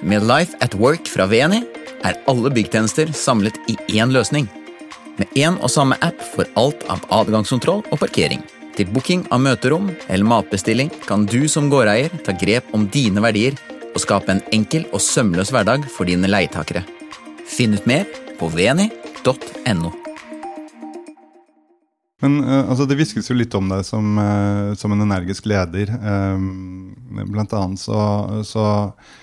Med 0.03 0.23
Life 0.27 0.57
at 0.59 0.75
Work 0.75 1.07
fra 1.07 1.27
VNI 1.29 1.61
er 2.05 2.17
alle 2.27 2.51
byggtjenester 2.51 3.13
samlet 3.15 3.55
i 3.71 3.77
én 3.95 4.11
løsning. 4.11 4.49
Med 5.15 5.31
én 5.39 5.55
og 5.63 5.71
samme 5.71 5.95
app 6.03 6.19
for 6.33 6.49
alt 6.59 6.83
av 6.91 7.05
adgangskontroll 7.15 7.85
og 7.87 8.01
parkering. 8.01 8.43
Til 8.75 8.89
booking 8.91 9.23
av 9.31 9.39
møterom 9.45 9.87
eller 10.09 10.27
matbestilling 10.27 10.91
kan 11.07 11.23
du 11.29 11.47
som 11.47 11.69
gårdeier 11.71 12.11
ta 12.27 12.35
grep 12.35 12.67
om 12.75 12.89
dine 12.91 13.23
verdier 13.23 13.55
og 13.93 14.01
skape 14.03 14.33
en 14.33 14.43
enkel 14.55 14.83
og 14.91 14.99
sømløs 14.99 15.53
hverdag 15.55 15.87
for 15.87 16.09
dine 16.09 16.27
leietakere. 16.27 16.83
Finn 17.47 17.77
ut 17.77 17.87
mer 17.87 18.03
på 18.35 18.51
veni.no. 18.51 19.93
Men 22.23 22.39
eh, 22.43 22.63
altså, 22.67 22.87
det 22.89 22.97
hviskes 22.99 23.29
jo 23.29 23.37
litt 23.37 23.55
om 23.55 23.69
deg 23.71 23.85
som, 23.87 24.17
eh, 24.19 24.73
som 24.79 24.91
en 24.91 25.03
energisk 25.07 25.47
leder. 25.51 25.91
Um, 26.01 26.95
blant 27.31 27.53
annet 27.55 27.79
så, 27.79 27.99
så 28.47 28.65
eh, 28.65 29.13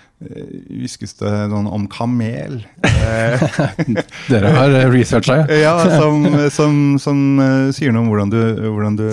hviskes 0.71 1.15
det 1.21 1.31
noen 1.53 1.69
om 1.71 1.87
kamel. 1.91 2.61
Eh, 2.85 3.45
Dere 4.33 4.53
har 4.57 4.77
researcha, 4.93 5.43
ja. 5.49 5.59
ja, 5.63 5.75
som, 5.99 6.27
som, 6.59 6.79
som 7.03 7.23
eh, 7.43 7.73
sier 7.75 7.95
noe 7.95 8.05
om 8.05 8.13
hvordan 8.13 8.33
du, 8.33 8.41
hvordan 8.67 8.99
du 8.99 9.07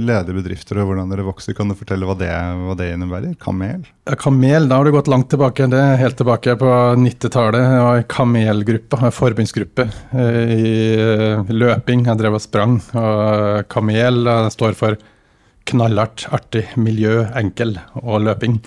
leder 0.00 0.36
bedrifter 0.36 0.80
og 0.80 0.90
hvordan 0.90 1.12
dere 1.12 1.26
vokser. 1.26 1.56
Kan 1.56 1.72
du 1.72 1.78
fortelle 1.78 2.08
hva 2.08 2.16
det, 2.18 2.30
hva 2.30 2.76
det 2.78 2.92
innebærer? 2.94 3.36
Kamel? 3.40 3.84
Ja, 4.08 4.16
Kamel, 4.18 4.68
da 4.70 4.80
har 4.80 4.88
du 4.88 4.94
gått 4.94 5.10
langt 5.10 5.30
tilbake. 5.32 5.68
Det 5.70 5.78
er 5.80 6.00
helt 6.00 6.18
tilbake 6.20 6.56
på 6.60 6.70
90-tallet. 7.04 7.60
Jeg 7.60 7.86
var 7.86 8.00
en 8.00 8.10
kamelgruppe, 8.10 9.00
en 9.00 9.14
forbundsgruppe 9.14 9.86
eh, 9.86 10.54
i 10.56 10.74
eh, 10.96 11.54
løping. 11.54 12.06
Jeg 12.08 12.20
drev 12.20 12.38
og 12.38 12.44
sprang. 12.44 12.78
Og 12.98 13.68
kamel 13.70 14.24
eh, 14.26 14.50
står 14.54 14.76
for 14.78 14.98
knallhardt, 15.70 16.26
artig, 16.34 16.64
miljø, 16.80 17.22
enkel 17.38 17.76
og 18.02 18.24
løping. 18.26 18.58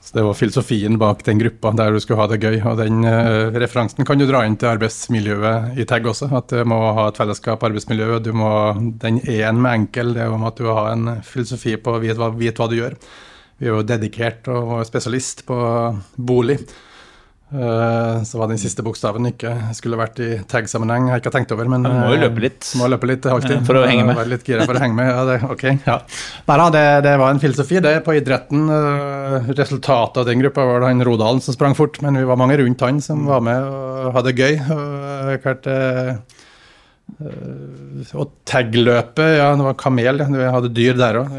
Så 0.00 0.16
det 0.16 0.24
var 0.26 0.38
filosofien 0.38 0.98
bak 1.00 1.22
den 1.26 1.40
gruppa 1.42 1.72
der 1.76 1.94
du 1.94 2.00
skulle 2.02 2.20
ha 2.22 2.28
det 2.30 2.40
gøy. 2.42 2.58
Og 2.62 2.80
den 2.80 3.04
uh, 3.06 3.52
referansen 3.56 4.06
kan 4.08 4.20
du 4.20 4.26
dra 4.28 4.44
inn 4.46 4.58
til 4.60 4.72
arbeidsmiljøet 4.72 5.78
i 5.80 5.86
tag 5.88 6.08
også. 6.08 6.30
At 6.40 6.52
du 6.54 6.64
må 6.68 6.80
ha 6.98 7.08
et 7.10 7.20
fellesskap, 7.20 7.64
arbeidsmiljø. 7.68 8.18
Du 8.24 8.32
må, 8.36 8.50
den 9.02 9.20
E-en 9.24 9.62
med 9.62 9.82
enkel, 9.82 10.14
det 10.16 10.26
er 10.26 10.34
om 10.34 10.46
at 10.48 10.58
du 10.60 10.68
har 10.70 10.92
en 10.94 11.16
filosofi 11.26 11.76
på 11.80 11.96
å 11.96 12.02
vite 12.02 12.18
hva, 12.20 12.32
vite 12.34 12.62
hva 12.62 12.70
du 12.72 12.78
gjør. 12.80 12.98
Vi 13.56 13.68
er 13.68 13.72
jo 13.72 13.86
dedikert 13.88 14.48
og 14.52 14.82
spesialist 14.88 15.46
på 15.48 15.56
bolig. 16.16 16.58
Eh, 17.54 18.22
Så 18.26 18.38
var 18.40 18.48
den 18.50 18.58
siste 18.58 18.82
bokstaven 18.82 19.28
ikke 19.30 19.52
skulle 19.76 19.98
vært 20.00 20.18
i 20.24 20.28
tag-sammenheng. 20.50 21.06
Jeg 21.06 21.14
har 21.14 21.20
ikke 21.22 21.32
tenkt 21.36 21.52
over, 21.54 21.68
men 21.70 21.84
må 21.86 22.08
jo 22.10 22.16
eh, 22.18 22.24
løpe 22.24 22.42
litt. 22.42 22.66
Må 22.80 22.88
løpe 22.90 23.06
litt 23.06 23.28
alltid. 23.30 23.62
For 23.68 23.78
å 23.78 23.84
henge 23.86 24.06
med. 24.08 24.18
Være 24.18 24.32
litt 24.34 24.48
gira 24.50 24.66
for 24.66 24.74
å 24.78 24.82
henge 24.82 24.98
med. 24.98 25.10
Ja, 25.12 25.22
det, 25.28 25.36
ok, 25.54 25.64
ja. 25.86 25.98
Nei 26.50 26.56
da, 26.62 26.66
det, 26.74 26.84
det 27.06 27.14
var 27.22 27.30
en 27.34 27.42
filosofi, 27.42 27.78
det, 27.84 27.94
på 28.06 28.16
idretten. 28.18 28.66
Eh, 28.78 29.52
Resultatet 29.56 30.22
av 30.24 30.26
den 30.26 30.42
gruppa 30.42 30.66
var 30.66 30.82
det 30.82 30.90
han 30.90 31.06
Rodalen 31.06 31.42
som 31.44 31.54
sprang 31.54 31.76
fort, 31.78 32.00
men 32.02 32.18
vi 32.18 32.26
var 32.26 32.40
mange 32.40 32.58
rundt 32.62 32.82
han 32.82 32.98
som 33.04 33.22
var 33.30 33.44
med 33.46 33.62
og 33.62 34.10
hadde 34.18 34.32
det 34.34 34.42
gøy. 34.42 34.58
Og 34.66 35.46
klart, 35.46 35.70
og 37.16 38.32
tag-løpet, 38.48 39.36
ja, 39.38 39.50
det 39.56 39.64
var 39.64 39.76
kamel. 39.80 40.24
Du 40.26 40.40
hadde 40.42 40.72
dyr 40.74 40.96
der 40.98 41.20
òg. 41.22 41.36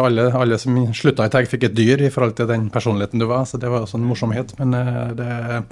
Alle, 0.00 0.26
alle 0.36 0.58
som 0.60 0.76
slutta 0.96 1.26
i 1.26 1.32
tag, 1.32 1.48
fikk 1.50 1.70
et 1.70 1.78
dyr 1.78 2.04
i 2.06 2.12
forhold 2.12 2.36
til 2.38 2.50
den 2.50 2.68
personligheten 2.72 3.22
du 3.22 3.26
var, 3.30 3.46
så 3.48 3.58
det 3.60 3.70
var 3.72 3.86
også 3.86 3.98
en 3.98 4.04
morsomhet. 4.06 4.52
Men 4.60 4.76
eh, 4.76 5.00
det 5.18 5.30
eh, 5.30 5.64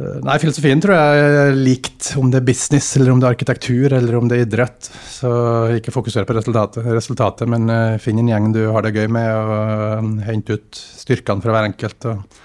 Nei, 0.00 0.36
filosofien 0.40 0.80
tror 0.80 0.94
jeg 0.94 1.32
er 1.36 1.56
likt 1.58 2.12
om 2.16 2.30
det 2.30 2.38
er 2.38 2.44
business, 2.46 2.92
eller 2.96 3.10
om 3.12 3.18
det 3.20 3.26
er 3.26 3.34
arkitektur, 3.34 3.92
eller 3.92 4.16
om 4.16 4.28
det 4.30 4.38
er 4.38 4.46
idrett. 4.46 4.86
Så 5.10 5.30
ikke 5.76 5.92
fokuser 5.92 6.24
på 6.28 6.36
resultatet, 6.38 6.86
resultatet 6.86 7.50
men 7.50 7.66
eh, 7.74 7.98
finn 8.00 8.22
en 8.22 8.30
gjeng 8.30 8.52
du 8.54 8.62
har 8.70 8.86
det 8.86 8.94
gøy 8.94 9.10
med, 9.12 9.32
og 9.34 9.56
eh, 9.58 10.12
hent 10.30 10.54
ut 10.54 10.80
styrkene 11.02 11.44
fra 11.44 11.56
hver 11.56 11.68
enkelt. 11.72 12.08
og 12.12 12.40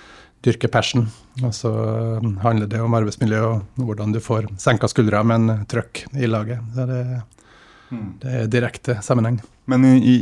dyrke 0.46 0.70
passion. 0.70 1.08
Og 1.44 1.52
så 1.56 1.72
eh, 1.72 2.30
handler 2.46 2.70
det 2.72 2.82
om 2.84 2.96
arbeidsmiljø 2.96 3.42
og 3.50 3.88
hvordan 3.88 4.16
du 4.16 4.22
får 4.24 4.50
senka 4.62 4.88
skuldra 4.92 5.24
med 5.28 5.42
en 5.42 5.66
trøkk 5.72 6.06
i 6.16 6.30
laget. 6.30 6.64
Så 6.76 6.88
det, 6.90 7.02
det 8.24 8.38
er 8.40 8.50
direkte 8.52 9.00
sammenheng. 9.06 9.42
Men 9.70 9.86
i, 9.98 10.16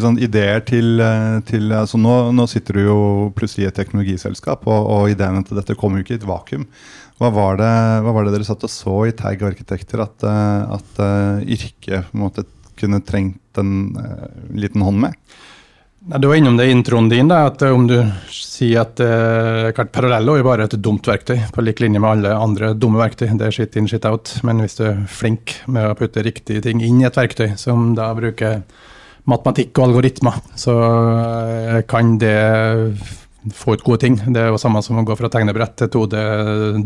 sånn, 0.00 0.16
ideer 0.24 0.62
til, 0.64 0.96
eh, 1.04 1.38
til 1.48 1.72
altså 1.76 2.00
nå, 2.00 2.14
nå 2.32 2.46
sitter 2.48 2.78
du 2.78 2.86
jo 2.86 3.00
plutselig 3.36 3.66
i 3.66 3.70
et 3.70 3.76
teknologiselskap, 3.76 4.64
og, 4.64 4.92
og 4.92 5.10
ideene 5.12 5.44
til 5.44 5.60
dette 5.60 5.76
kommer 5.76 6.00
jo 6.00 6.06
ikke 6.06 6.16
i 6.16 6.20
et 6.22 6.28
vakuum. 6.28 6.64
Hva 7.20 7.30
var, 7.32 7.60
det, 7.60 7.72
hva 8.04 8.12
var 8.12 8.26
det 8.26 8.34
dere 8.34 8.46
satt 8.48 8.64
og 8.64 8.72
så 8.72 8.96
i 9.08 9.14
Tag 9.16 9.44
Arkitekter 9.44 10.02
at, 10.04 10.24
eh, 10.28 10.76
at 10.76 11.00
uh, 11.00 11.44
yrket 11.44 12.10
på 12.10 12.18
en 12.18 12.24
måte 12.26 12.44
kunne 12.76 13.00
trengt 13.04 13.60
en 13.60 13.76
uh, 13.96 14.26
liten 14.52 14.84
hånd 14.84 15.00
med? 15.06 15.16
Du 16.06 16.28
var 16.28 16.34
innom 16.34 16.56
det 16.56 16.66
i 16.66 16.70
introen 16.70 17.08
din, 17.08 17.26
da, 17.28 17.40
at 17.48 17.62
om 17.66 17.88
du 17.90 17.96
sier 18.30 18.84
at 18.84 19.00
eh, 19.02 19.72
parallell, 19.74 19.88
Parallello 19.90 20.36
er 20.38 20.44
bare 20.46 20.66
et 20.68 20.76
dumt 20.78 21.08
verktøy, 21.10 21.40
på 21.50 21.64
lik 21.66 21.82
linje 21.82 21.98
med 21.98 22.10
alle 22.12 22.34
andre 22.38 22.68
dumme 22.78 23.00
verktøy. 23.00 23.32
Det 23.34 23.48
er 23.48 23.56
shit 23.56 23.74
in, 23.80 23.88
shit 23.90 24.06
out. 24.06 24.30
Men 24.46 24.62
hvis 24.62 24.78
du 24.78 24.84
er 24.86 25.00
flink 25.10 25.56
med 25.66 25.88
å 25.88 25.96
putte 25.98 26.22
riktige 26.22 26.62
ting 26.62 26.78
inn 26.86 27.00
i 27.02 27.08
et 27.08 27.18
verktøy, 27.18 27.56
som 27.58 27.88
da 27.98 28.12
bruker 28.14 28.62
matematikk 29.26 29.74
og 29.80 29.88
algoritmer, 29.88 30.38
så 30.54 30.76
eh, 30.78 31.80
kan 31.90 32.14
det 32.22 32.38
få 33.56 33.74
ut 33.74 33.84
gode 33.88 34.04
ting. 34.06 34.20
Det 34.30 34.44
er 34.44 34.54
jo 34.54 34.62
samme 34.62 34.84
som 34.86 35.02
å 35.02 35.06
gå 35.06 35.18
fra 35.18 35.32
tegnebrett 35.34 35.74
til 35.82 35.90
2D 35.90 36.22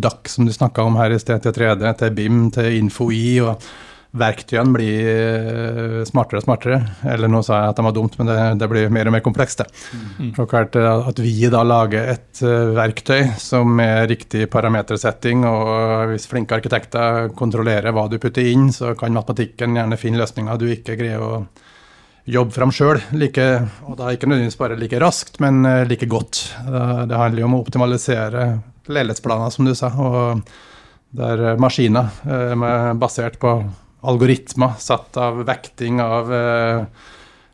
DAC, 0.01 0.33
som 0.33 0.49
du 0.49 0.57
snakka 0.57 0.89
om 0.89 0.97
her 0.97 1.13
i 1.13 1.21
sted, 1.21 1.45
til 1.45 1.59
3D, 1.61 1.85
til 2.01 2.17
BIM, 2.17 2.43
til 2.57 2.81
InfoI. 2.81 3.25
og 3.45 3.71
verktøyene 4.11 4.75
blir 4.75 5.09
eh, 5.09 5.97
smartere 6.09 6.41
og 6.41 6.45
smartere. 6.45 6.79
Eller 7.07 7.31
nå 7.31 7.43
sa 7.47 7.61
jeg 7.61 7.73
at 7.73 7.79
de 7.79 7.87
var 7.87 7.95
dumt, 7.95 8.17
men 8.19 8.31
det, 8.31 8.39
det 8.59 8.69
blir 8.71 8.93
mer 8.93 9.07
og 9.07 9.15
mer 9.15 9.23
komplekst. 9.23 9.63
Mm. 10.19 10.33
Og 10.33 10.47
klart 10.51 10.79
eh, 10.79 11.09
At 11.11 11.21
vi 11.23 11.35
da 11.53 11.63
lager 11.67 12.11
et 12.17 12.43
eh, 12.43 12.73
verktøy 12.75 13.37
som 13.41 13.79
er 13.83 14.09
riktig 14.11 14.49
parametersetting, 14.51 15.45
og 15.47 16.11
hvis 16.11 16.27
flinke 16.31 16.59
arkitekter 16.59 17.31
kontrollerer 17.39 17.95
hva 17.95 18.09
du 18.11 18.19
putter 18.23 18.51
inn, 18.51 18.71
så 18.75 18.97
kan 18.99 19.15
matematikken 19.15 19.79
gjerne 19.79 20.01
finne 20.01 20.23
løsninger 20.23 20.59
du 20.59 20.67
ikke 20.75 20.99
greier 20.99 21.23
å 21.23 21.45
jobbe 22.31 22.55
fram 22.55 22.73
sjøl. 22.75 22.99
Like, 23.15 23.47
og 23.87 24.01
da 24.01 24.11
ikke 24.15 24.29
nødvendigvis 24.31 24.59
bare 24.59 24.79
like 24.79 24.99
raskt, 25.03 25.39
men 25.43 25.63
like 25.89 26.07
godt. 26.11 26.43
Det 26.67 27.17
handler 27.17 27.43
jo 27.43 27.47
om 27.49 27.57
å 27.57 27.63
optimalisere 27.63 28.45
leilighetsplaner, 28.91 29.55
som 29.55 29.67
du 29.67 29.73
sa. 29.79 29.91
og 29.95 30.43
der 31.11 31.57
maskiner 31.59 32.07
basert 33.01 33.41
på 33.43 33.57
algoritmer 34.09 34.79
satt 34.81 35.17
av 35.21 35.43
vekting 35.49 36.01
av 36.05 36.31
eh, 36.35 37.09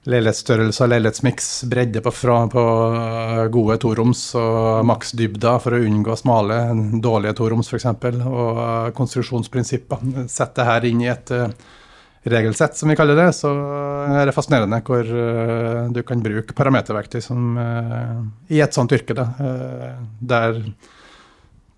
leilighetsstørrelse 0.07 0.85
og 0.85 0.91
leilighetsmiks, 0.93 1.49
bredde 1.71 2.03
på, 2.05 2.13
fra, 2.15 2.39
på 2.51 2.65
eh, 2.99 3.43
gode 3.55 3.79
toroms 3.83 4.23
og 4.39 4.85
maksdybder 4.87 5.59
for 5.63 5.77
å 5.77 5.81
unngå 5.83 6.17
smale, 6.19 6.61
dårlige 7.03 7.37
toroms 7.41 7.71
f.eks. 7.73 7.89
Og 7.91 8.61
eh, 8.63 8.93
konstruksjonsprinsipper. 8.97 10.07
Sett 10.31 10.55
det 10.59 10.69
her 10.69 10.87
inn 10.89 11.03
i 11.03 11.11
et 11.11 11.35
eh, 11.35 11.49
regelsett, 12.27 12.79
som 12.79 12.91
vi 12.91 12.99
kaller 12.99 13.19
det, 13.19 13.29
så 13.39 13.51
er 14.11 14.27
det 14.27 14.35
fascinerende 14.35 14.81
hvor 14.87 15.07
du 15.95 16.01
kan 16.03 16.23
bruke 16.25 16.57
parameterverktøy 16.59 17.21
som, 17.23 17.55
i 18.51 18.59
et 18.65 18.75
sånt 18.75 18.91
yrke. 18.97 19.15
Da, 19.15 19.29
der 20.19 20.59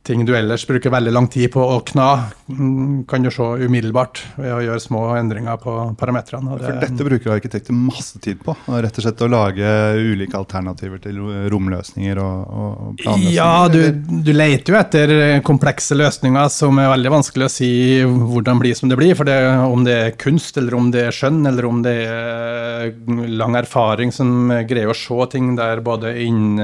ting 0.06 0.22
du 0.24 0.30
ellers 0.32 0.62
bruker 0.64 0.88
veldig 0.90 1.12
lang 1.12 1.26
tid 1.28 1.50
på 1.52 1.60
å 1.60 1.82
kna, 1.84 2.06
mm, 2.48 3.02
kan 3.10 3.22
du 3.22 3.28
se 3.30 3.44
umiddelbart 3.60 4.22
ved 4.38 4.54
å 4.54 4.60
gjøre 4.64 4.80
små 4.80 5.02
endringer 5.18 5.58
på 5.60 5.74
parametrene. 6.00 6.48
For 6.54 6.64
det- 6.64 6.80
dette 6.86 7.04
bruker 7.04 7.34
arkitekter 7.34 7.76
masse 7.76 8.18
tid 8.24 8.40
på. 8.40 8.54
Rett 8.68 8.96
og 8.96 9.04
slett 9.04 9.20
å 9.20 9.28
lage 9.28 9.68
ulike 10.00 10.32
alternativer 10.38 10.98
til 11.04 11.18
romløsninger 11.52 12.16
og, 12.22 12.38
og 12.48 12.96
planløsninger. 13.02 13.34
Ja, 13.34 13.68
du, 13.68 13.92
du 14.24 14.32
leter 14.32 14.72
jo 14.72 14.78
etter 14.80 15.42
komplekse 15.44 15.98
løsninger 15.98 16.48
som 16.48 16.78
er 16.80 16.88
veldig 16.94 17.12
vanskelig 17.18 17.44
å 17.44 17.52
si 17.52 17.70
hvordan 18.06 18.58
blir 18.64 18.74
som 18.80 18.88
det 18.88 18.96
blir. 18.96 19.14
For 19.18 19.28
det, 19.28 19.36
om 19.68 19.84
det 19.84 19.98
er 20.06 20.16
kunst, 20.16 20.56
eller 20.56 20.74
om 20.78 20.90
det 20.94 21.04
er 21.10 21.12
skjønn, 21.12 21.44
eller 21.52 21.68
om 21.68 21.82
det 21.84 21.96
er 22.08 22.92
lang 23.28 23.60
erfaring 23.60 24.10
som 24.14 24.48
greier 24.64 24.88
å 24.88 24.96
se 24.96 25.26
ting 25.36 25.52
der 25.58 25.80
både 25.84 26.16
inn 26.24 26.56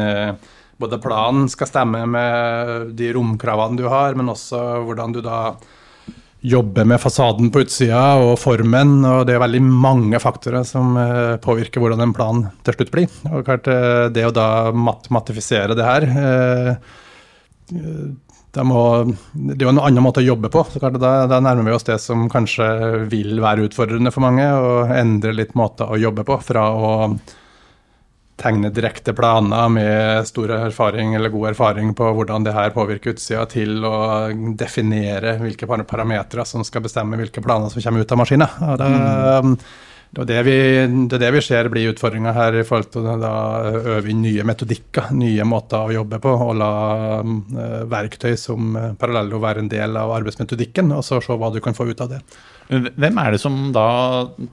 både 0.81 1.01
planen 1.03 1.49
skal 1.53 1.71
stemme 1.71 2.05
med 2.11 2.93
de 2.99 3.13
romkravene 3.15 3.79
du 3.79 3.87
har, 3.91 4.17
men 4.19 4.33
også 4.33 4.61
hvordan 4.87 5.15
du 5.15 5.23
da 5.25 5.41
jobber 6.45 6.85
med 6.85 7.01
fasaden 7.01 7.49
på 7.53 7.63
utsida 7.65 8.03
og 8.21 8.35
formen. 8.37 8.99
og 9.09 9.25
Det 9.27 9.37
er 9.37 9.41
veldig 9.41 9.63
mange 9.65 10.21
faktorer 10.21 10.67
som 10.69 10.93
eh, 11.01 11.37
påvirker 11.41 11.81
hvordan 11.81 12.05
en 12.05 12.13
plan 12.17 12.43
til 12.67 12.77
slutt 12.77 12.93
blir. 12.93 13.15
Og 13.33 13.47
klart, 13.47 13.71
eh, 13.73 14.11
Det 14.13 14.27
å 14.29 14.35
da 14.35 14.49
matematifisere 14.77 15.77
det 15.79 15.89
her 15.89 16.05
eh, 16.05 16.75
det, 18.55 18.65
må, 18.69 18.83
det 19.33 19.57
er 19.57 19.67
jo 19.67 19.73
en 19.73 19.81
annen 19.83 20.05
måte 20.05 20.21
å 20.21 20.27
jobbe 20.27 20.51
på. 20.53 20.67
så 20.69 20.83
klart, 20.83 21.01
da, 21.01 21.25
da 21.31 21.41
nærmer 21.41 21.71
vi 21.71 21.79
oss 21.79 21.89
det 21.89 21.97
som 22.03 22.29
kanskje 22.31 23.09
vil 23.11 23.41
være 23.43 23.65
utfordrende 23.71 24.13
for 24.15 24.27
mange. 24.27 24.45
Å 24.45 24.85
endre 24.95 25.33
litt 25.35 25.57
måter 25.59 25.89
å 25.89 25.99
jobbe 25.99 26.27
på. 26.29 26.39
Fra 26.45 26.69
å 26.77 26.93
tegne 28.41 28.71
direkte 28.75 29.15
planer 29.15 29.69
med 29.71 30.27
stor 30.27 30.51
erfaring 30.57 31.15
eller 31.15 31.31
god 31.31 31.53
erfaring 31.53 31.93
på 31.95 32.11
hvordan 32.17 32.47
det 32.47 32.55
her 32.57 32.75
påvirker 32.75 33.15
utsida, 33.15 33.47
til 33.51 33.85
å 33.87 33.95
definere 34.59 35.37
hvilke 35.43 35.69
par- 35.71 35.87
parametere 35.87 36.47
som 36.49 36.65
skal 36.67 36.83
bestemme 36.85 37.19
hvilke 37.21 37.43
planer 37.45 37.71
som 37.71 37.83
kommer 37.83 38.03
ut 38.03 38.15
av 38.15 38.21
maskinen. 38.21 38.63
Og 38.65 38.81
det, 38.81 38.89
det, 40.15 40.23
er 40.23 40.27
det, 40.31 40.41
vi, 40.47 40.57
det 41.11 41.19
er 41.19 41.23
det 41.27 41.31
vi 41.37 41.45
ser 41.47 41.71
blir 41.73 41.93
utfordringa 41.93 42.35
her, 42.35 42.59
i 42.59 42.67
forhold 42.67 42.91
til 42.95 43.07
å 43.07 43.37
øve 43.97 44.11
inn 44.11 44.25
nye 44.27 44.47
metodikker, 44.47 45.13
nye 45.15 45.47
måter 45.47 45.87
å 45.87 45.95
jobbe 45.95 46.21
på, 46.23 46.35
og 46.49 46.59
la 46.59 46.73
eh, 47.23 47.81
verktøy 47.91 48.35
som 48.41 48.75
Parallello 48.99 49.43
være 49.43 49.63
en 49.65 49.71
del 49.71 49.99
av 50.01 50.15
arbeidsmetodikken, 50.19 50.91
og 50.95 51.07
så 51.07 51.23
se 51.23 51.39
hva 51.39 51.55
du 51.55 51.63
kan 51.63 51.77
få 51.77 51.87
ut 51.91 52.03
av 52.03 52.17
det. 52.17 52.23
Hvem 52.71 53.21
er 53.21 53.35
det 53.35 53.43
som 53.43 53.69
da 53.75 53.89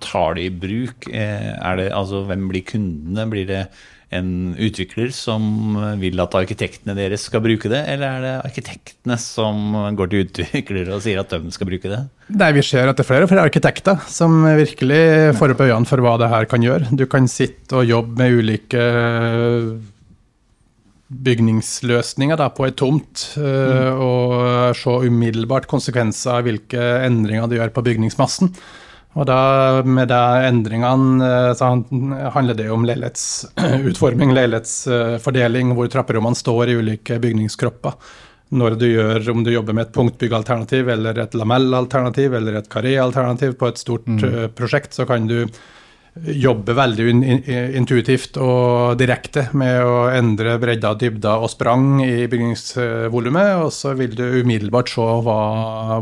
tar 0.04 0.36
det 0.38 0.50
i 0.50 0.54
bruk? 0.54 1.08
Eh, 1.08 1.52
det, 1.80 1.90
altså, 1.96 2.26
hvem 2.28 2.50
blir 2.52 2.66
kundene? 2.68 3.28
Blir 3.32 3.48
det 3.50 3.66
en 4.12 4.52
utvikler 4.60 5.14
som 5.16 5.78
vil 6.02 6.20
at 6.20 6.34
arkitektene 6.36 6.96
deres 6.98 7.30
skal 7.30 7.44
bruke 7.46 7.70
det, 7.72 7.80
eller 7.94 8.18
er 8.18 8.26
det 8.26 8.34
arkitektene 8.50 9.16
som 9.22 9.72
går 9.96 10.12
til 10.12 10.26
utviklere 10.26 10.98
og 10.98 11.06
sier 11.06 11.22
at 11.22 11.32
de 11.32 11.54
skal 11.56 11.70
bruke 11.70 11.88
det? 11.88 12.02
Nei, 12.36 12.52
Vi 12.58 12.66
ser 12.68 12.92
at 12.92 13.00
det 13.00 13.06
er 13.06 13.12
flere 13.14 13.28
og 13.28 13.32
flere 13.32 13.48
arkitekter 13.48 14.04
som 14.12 14.44
virkelig 14.44 15.02
får 15.40 15.56
opp 15.56 15.64
øynene 15.64 15.88
for 15.88 16.04
hva 16.04 16.18
det 16.20 16.32
her 16.34 16.50
kan 16.52 16.68
gjøre. 16.68 16.92
Du 16.92 17.08
kan 17.08 17.32
sitte 17.32 17.80
og 17.80 17.88
jobbe 17.88 18.20
med 18.20 18.36
ulike 18.42 18.86
bygningsløsninger 21.12 22.40
da, 22.40 22.48
på 22.56 22.70
ei 22.70 22.76
tomt 22.78 23.26
mm. 23.36 24.00
og 24.00 24.78
se 24.80 24.94
umiddelbart 25.08 25.68
konsekvenser 25.72 26.38
av 26.38 26.48
hvilke 26.48 26.86
endringer 27.04 27.50
du 27.52 27.58
gjør 27.58 27.74
på 27.76 27.84
bygningsmassen. 27.90 28.54
Og 29.20 29.28
da, 29.28 29.42
med 29.84 30.08
de 30.08 30.22
endringene 30.48 31.28
eh, 31.28 31.54
så 31.60 31.68
handler 32.32 32.56
det 32.56 32.70
om 32.72 32.86
leilighetsutforming, 32.88 34.32
leilighetsfordeling, 34.38 35.74
hvor 35.76 35.92
trapperommene 35.92 36.40
står 36.40 36.72
i 36.72 36.78
ulike 36.80 37.20
bygningskropper. 37.20 37.98
Når 38.56 38.76
du 38.80 38.88
gjør, 38.88 39.30
Om 39.32 39.44
du 39.44 39.52
jobber 39.52 39.74
med 39.74 39.88
et 39.88 39.94
punktbyggalternativ 39.96 40.90
eller 40.92 41.20
et 41.24 41.36
lamellalternativ 41.40 42.34
eller 42.36 42.58
et 42.60 42.68
karé-alternativ 42.72 43.56
på 43.60 43.70
et 43.72 43.80
stort 43.80 44.08
mm. 44.08 44.24
Eh, 44.28 44.48
prosjekt, 44.48 44.96
så 44.96 45.06
kan 45.08 45.28
du 45.28 45.46
jobbe 46.12 46.74
veldig 46.76 47.06
intuitivt 47.80 48.36
og 48.42 48.98
direkte 49.00 49.46
med 49.56 49.80
å 49.88 49.96
endre 50.12 50.58
bredda, 50.60 50.92
dybda 51.00 51.38
og 51.40 51.52
sprang 51.54 52.02
i 52.04 52.28
bygningsvolumet. 52.32 53.52
Og 53.64 53.72
så 53.76 53.96
vil 53.96 54.16
du 54.18 54.26
umiddelbart 54.42 54.92
se 54.92 55.08
hva, 55.26 55.40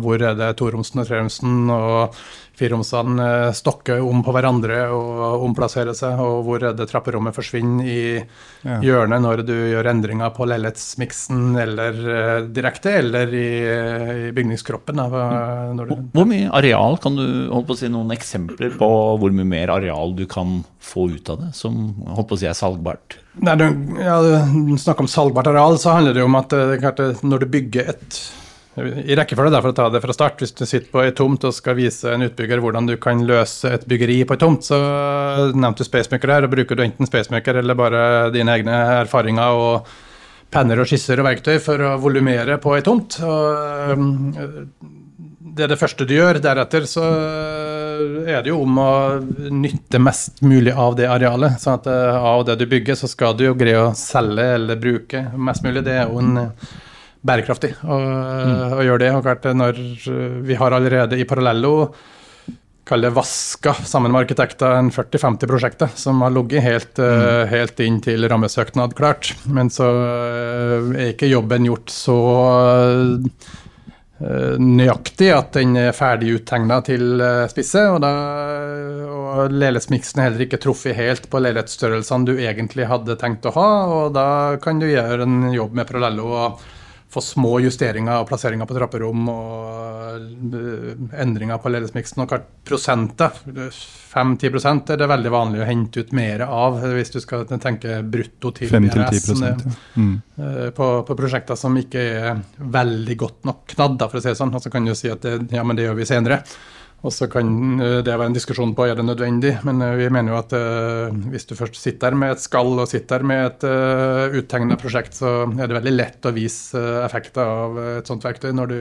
hvor 0.02 0.18
er 0.18 0.38
det 0.40 0.56
toromsen 0.60 1.04
og 1.04 1.10
treromsen 1.10 1.74
og 1.76 2.18
fireromsene 2.60 3.26
eh, 3.26 3.52
stokker 3.56 4.04
om 4.04 4.24
på 4.26 4.34
hverandre 4.36 4.82
og 4.94 5.46
omplasserer 5.48 5.96
seg, 5.98 6.20
og 6.20 6.44
hvor 6.48 6.64
det 6.64 6.88
trapperommet 6.90 7.36
forsvinner 7.36 7.88
i 7.88 8.02
ja. 8.20 8.80
hjørnet 8.84 9.24
når 9.24 9.44
du 9.48 9.56
gjør 9.56 9.92
endringer 9.92 10.34
på 10.36 10.48
leilighetsmiksen 10.50 11.58
eller 11.60 12.02
uh, 12.04 12.50
direkte, 12.52 12.98
eller 13.00 13.32
i, 13.34 13.50
i 14.28 14.34
bygningskroppen. 14.36 15.00
Da, 15.00 15.08
hvor, 15.80 15.96
hvor 16.16 16.30
mye 16.30 16.52
areal, 16.56 17.00
kan 17.02 17.18
du 17.18 17.26
holde 17.26 17.66
på 17.70 17.78
å 17.78 17.82
si 17.82 17.92
noen 17.92 18.14
eksempler 18.16 18.76
på 18.80 18.92
hvor 19.22 19.36
mye 19.36 19.48
mer 19.48 19.74
areal 19.80 20.16
du 20.18 20.26
kan 20.30 20.60
få 20.84 21.10
ut 21.16 21.32
av 21.32 21.46
det, 21.46 21.54
som 21.58 21.94
holdt 22.08 22.30
på 22.30 22.38
å 22.38 22.42
si 22.42 22.50
er 22.50 22.58
salgbart? 22.58 23.20
Nei, 23.40 23.56
du, 23.60 23.66
ja, 24.02 24.18
snakker 24.82 25.06
om 25.06 25.12
salgbart 25.12 25.48
areal, 25.52 25.78
så 25.80 25.96
handler 25.96 26.18
det 26.18 26.26
om 26.26 26.36
at 26.40 26.54
eh, 26.56 27.24
når 27.24 27.46
du 27.46 27.52
bygger 27.54 27.94
et 27.94 28.20
i 28.80 29.16
rekkefølge, 29.18 29.62
for 29.62 29.72
å 29.72 29.78
ta 29.78 29.88
det 29.94 30.02
fra 30.04 30.16
start. 30.16 30.42
Hvis 30.44 30.56
du 30.58 30.66
sitter 30.66 30.90
på 30.92 31.04
ei 31.04 31.14
tomt 31.16 31.46
og 31.48 31.56
skal 31.56 31.78
vise 31.80 32.12
en 32.14 32.26
utbygger 32.28 32.62
hvordan 32.64 32.90
du 32.90 32.96
kan 33.02 33.24
løse 33.28 33.72
et 33.76 33.88
byggeri 33.90 34.22
på 34.28 34.38
ei 34.38 34.42
tomt, 34.42 34.68
så 34.68 34.80
nevnte 35.54 35.84
du 35.84 35.90
Spacemaker 35.90 36.36
her, 36.36 36.48
og 36.48 36.54
bruker 36.54 36.80
du 36.80 36.86
enten 36.86 37.10
Spacemaker 37.10 37.62
eller 37.62 37.80
bare 37.80 38.04
dine 38.36 38.56
egne 38.60 38.78
erfaringer 39.02 39.60
og 39.60 39.92
penner 40.50 40.82
og 40.82 40.90
skisser 40.90 41.22
og 41.22 41.28
verktøy 41.30 41.60
for 41.62 41.82
å 41.86 41.98
volumere 42.02 42.58
på 42.62 42.74
ei 42.78 42.86
tomt. 42.86 43.20
Og 43.26 43.94
um, 43.94 44.10
det 45.40 45.66
er 45.66 45.72
det 45.74 45.80
første 45.80 46.08
du 46.08 46.16
gjør. 46.16 46.42
Deretter 46.44 46.86
så 46.90 47.06
er 48.26 48.44
det 48.44 48.52
jo 48.52 48.62
om 48.64 48.82
å 48.82 48.92
nytte 49.52 50.02
mest 50.02 50.44
mulig 50.46 50.74
av 50.74 50.98
det 50.98 51.10
arealet. 51.12 51.60
sånn 51.62 51.80
at 51.80 51.90
uh, 51.90 52.20
av 52.34 52.46
det 52.48 52.60
du 52.62 52.68
bygger, 52.70 52.98
så 52.98 53.10
skal 53.12 53.38
du 53.38 53.50
jo 53.50 53.58
greie 53.58 53.82
å 53.90 53.96
selge 53.98 54.46
eller 54.58 54.80
bruke 54.80 55.26
mest 55.38 55.66
mulig. 55.66 55.86
Det 55.86 55.98
er 56.00 56.08
jo 56.08 56.22
en 56.24 56.46
bærekraftig 57.26 57.74
å, 57.84 57.98
mm. 58.00 58.78
å 58.78 58.86
gjøre 58.86 59.04
det. 59.04 59.12
Og 59.18 59.26
klart, 59.26 59.50
når 59.58 59.84
vi 60.46 60.58
har 60.60 60.76
allerede 60.76 61.20
i 61.20 61.28
Parallello 61.28 61.76
kall 62.90 63.06
det 63.06 63.14
vaska 63.14 63.76
sammen 63.86 64.12
med 64.12 64.24
arkitekter 64.24 64.80
en 64.80 64.90
40-50 64.92 65.50
prosjekter 65.50 65.92
som 65.96 66.24
har 66.26 66.34
ligget 66.34 66.66
helt, 66.66 66.98
mm. 66.98 67.22
uh, 67.22 67.46
helt, 67.52 67.80
inn 67.86 68.00
til 68.02 68.26
rammesøknad 68.32 68.96
klart. 68.98 69.34
Men 69.46 69.70
så 69.74 69.90
uh, 69.94 70.94
er 70.96 71.14
ikke 71.14 71.30
jobben 71.30 71.70
gjort 71.70 71.94
så 71.94 72.20
nøyaktig 74.60 75.30
at 75.32 75.54
den 75.56 75.78
er 75.80 75.94
ferdig 75.96 76.34
uttegna 76.42 76.82
til 76.84 77.22
spisse. 77.48 77.86
Og, 77.94 78.02
da, 78.04 78.10
og 79.16 79.54
leilighetsmiksen 79.54 80.20
er 80.20 80.28
heller 80.28 80.44
ikke 80.44 80.60
truffet 80.60 80.98
helt 80.98 81.30
på 81.32 81.40
leilighetsstørrelsene 81.40 82.28
du 82.28 82.34
egentlig 82.34 82.90
hadde 82.90 83.16
tenkt 83.22 83.48
å 83.48 83.54
ha. 83.56 83.70
Og 83.94 84.12
da 84.18 84.28
kan 84.60 84.82
du 84.82 84.90
gjøre 84.90 85.24
en 85.24 85.54
jobb 85.56 85.80
med 85.80 85.88
Parallello. 85.88 86.28
og 86.36 86.68
få 87.10 87.22
små 87.26 87.56
justeringer 87.64 88.22
og 88.22 88.28
plasseringer 88.30 88.68
på 88.70 88.76
trapperom 88.78 89.30
og 89.34 90.54
eh, 90.54 91.22
endringer 91.24 91.58
på 91.62 91.72
ledelsesmiksen. 91.74 92.22
Og 92.22 92.36
prosenter, 92.70 93.34
5-10 94.14 94.94
er 94.94 95.02
det 95.02 95.10
veldig 95.10 95.34
vanlig 95.34 95.64
å 95.64 95.70
hente 95.70 96.04
ut 96.04 96.14
mer 96.18 96.46
av 96.46 96.78
hvis 96.94 97.14
du 97.16 97.20
skal 97.24 97.48
tenke 97.50 98.02
brutto 98.06 98.54
til 98.60 98.74
BRS 98.76 99.30
ja. 99.42 99.56
mm. 99.96 100.16
Eh, 100.38 100.68
på, 100.78 100.92
på, 101.08 101.18
prosjekter 101.18 101.58
som 101.60 101.78
ikke 101.82 102.04
er 102.20 102.44
veldig 102.78 103.18
godt 103.26 103.50
nok 103.50 103.66
knadda, 103.74 104.10
for 104.10 104.22
å 104.22 104.24
si 104.24 104.30
det 104.30 104.38
sånn. 104.40 104.54
Og 104.54 104.66
så 104.66 104.74
kan 104.74 104.86
du 104.86 104.94
si 104.98 105.10
at 105.10 105.26
det, 105.26 105.40
ja, 105.56 105.66
men 105.66 105.80
det 105.80 105.90
gjør 105.90 105.98
vi 105.98 106.10
senere. 106.10 106.44
Og 107.00 107.14
så 107.16 107.30
kan 107.32 107.80
eh, 107.80 108.00
det 108.04 108.12
være 108.12 108.32
en 108.32 108.36
diskusjon 108.36 108.74
på 108.76 108.88
er 108.90 108.98
det 109.00 109.06
nødvendig, 109.08 109.54
men 109.68 109.80
eh, 109.86 109.96
vi 110.02 110.10
mener 110.12 110.34
jo 110.34 110.40
at 110.42 110.56
uh, 110.56 111.16
hvis 111.32 111.48
du 111.48 111.56
først 111.56 111.80
sitter 111.80 112.10
der 112.10 112.20
med 112.20 112.36
et 112.36 112.44
skall 112.44 112.74
og 112.76 112.90
sitter 112.92 113.22
der 113.22 113.30
med 113.32 113.46
et 113.48 114.42
uttegna 114.42 114.76
prosjekt, 114.80 115.16
så 115.16 115.48
er 115.48 115.70
det 115.70 115.78
veldig 115.80 115.96
lett 115.96 116.28
å 116.28 116.36
vise 116.36 116.82
effekter 117.06 117.46
av 117.46 117.80
et 118.00 118.10
sånt 118.10 118.28
verktøy 118.28 118.52
når 118.56 118.74
du 118.74 118.78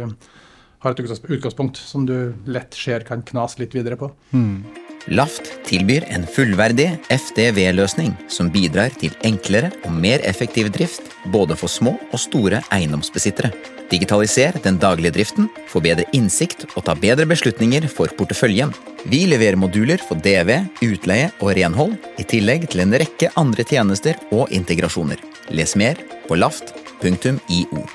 har 0.83 0.95
et 0.95 1.01
utgangspunkt 1.05 1.79
som 1.79 2.05
du 2.07 2.35
lett 2.51 2.75
ser 2.75 3.07
kan 3.07 3.23
knas 3.27 3.59
litt 3.59 3.75
videre 3.75 3.99
på. 3.99 4.11
Mm. 4.35 4.88
Laft 5.09 5.47
tilbyr 5.65 6.05
en 6.13 6.27
fullverdig 6.29 6.91
FDV-løsning 7.09 8.13
som 8.29 8.51
bidrar 8.53 8.93
til 9.01 9.15
enklere 9.25 9.71
og 9.87 9.95
mer 9.97 10.21
effektiv 10.29 10.69
drift 10.75 11.07
både 11.33 11.57
for 11.57 11.73
små 11.73 11.95
og 12.13 12.21
store 12.21 12.61
eiendomsbesittere. 12.75 13.51
Digitaliser 13.89 14.59
den 14.65 14.77
daglige 14.77 15.15
driften, 15.17 15.49
få 15.69 15.81
bedre 15.81 16.05
innsikt 16.13 16.67
og 16.75 16.85
ta 16.85 16.93
bedre 16.93 17.25
beslutninger 17.31 17.89
for 17.89 18.13
porteføljen. 18.19 18.75
Vi 19.09 19.23
leverer 19.31 19.57
moduler 19.57 20.03
for 20.03 20.21
DV, 20.21 20.59
utleie 20.85 21.31
og 21.41 21.55
renhold, 21.57 21.97
i 22.21 22.27
tillegg 22.29 22.69
til 22.69 22.85
en 22.85 22.93
rekke 23.01 23.33
andre 23.41 23.65
tjenester 23.65 24.21
og 24.29 24.53
integrasjoner. 24.53 25.25
Les 25.49 25.73
mer 25.81 25.97
på 26.29 26.37
laft.io. 26.37 27.89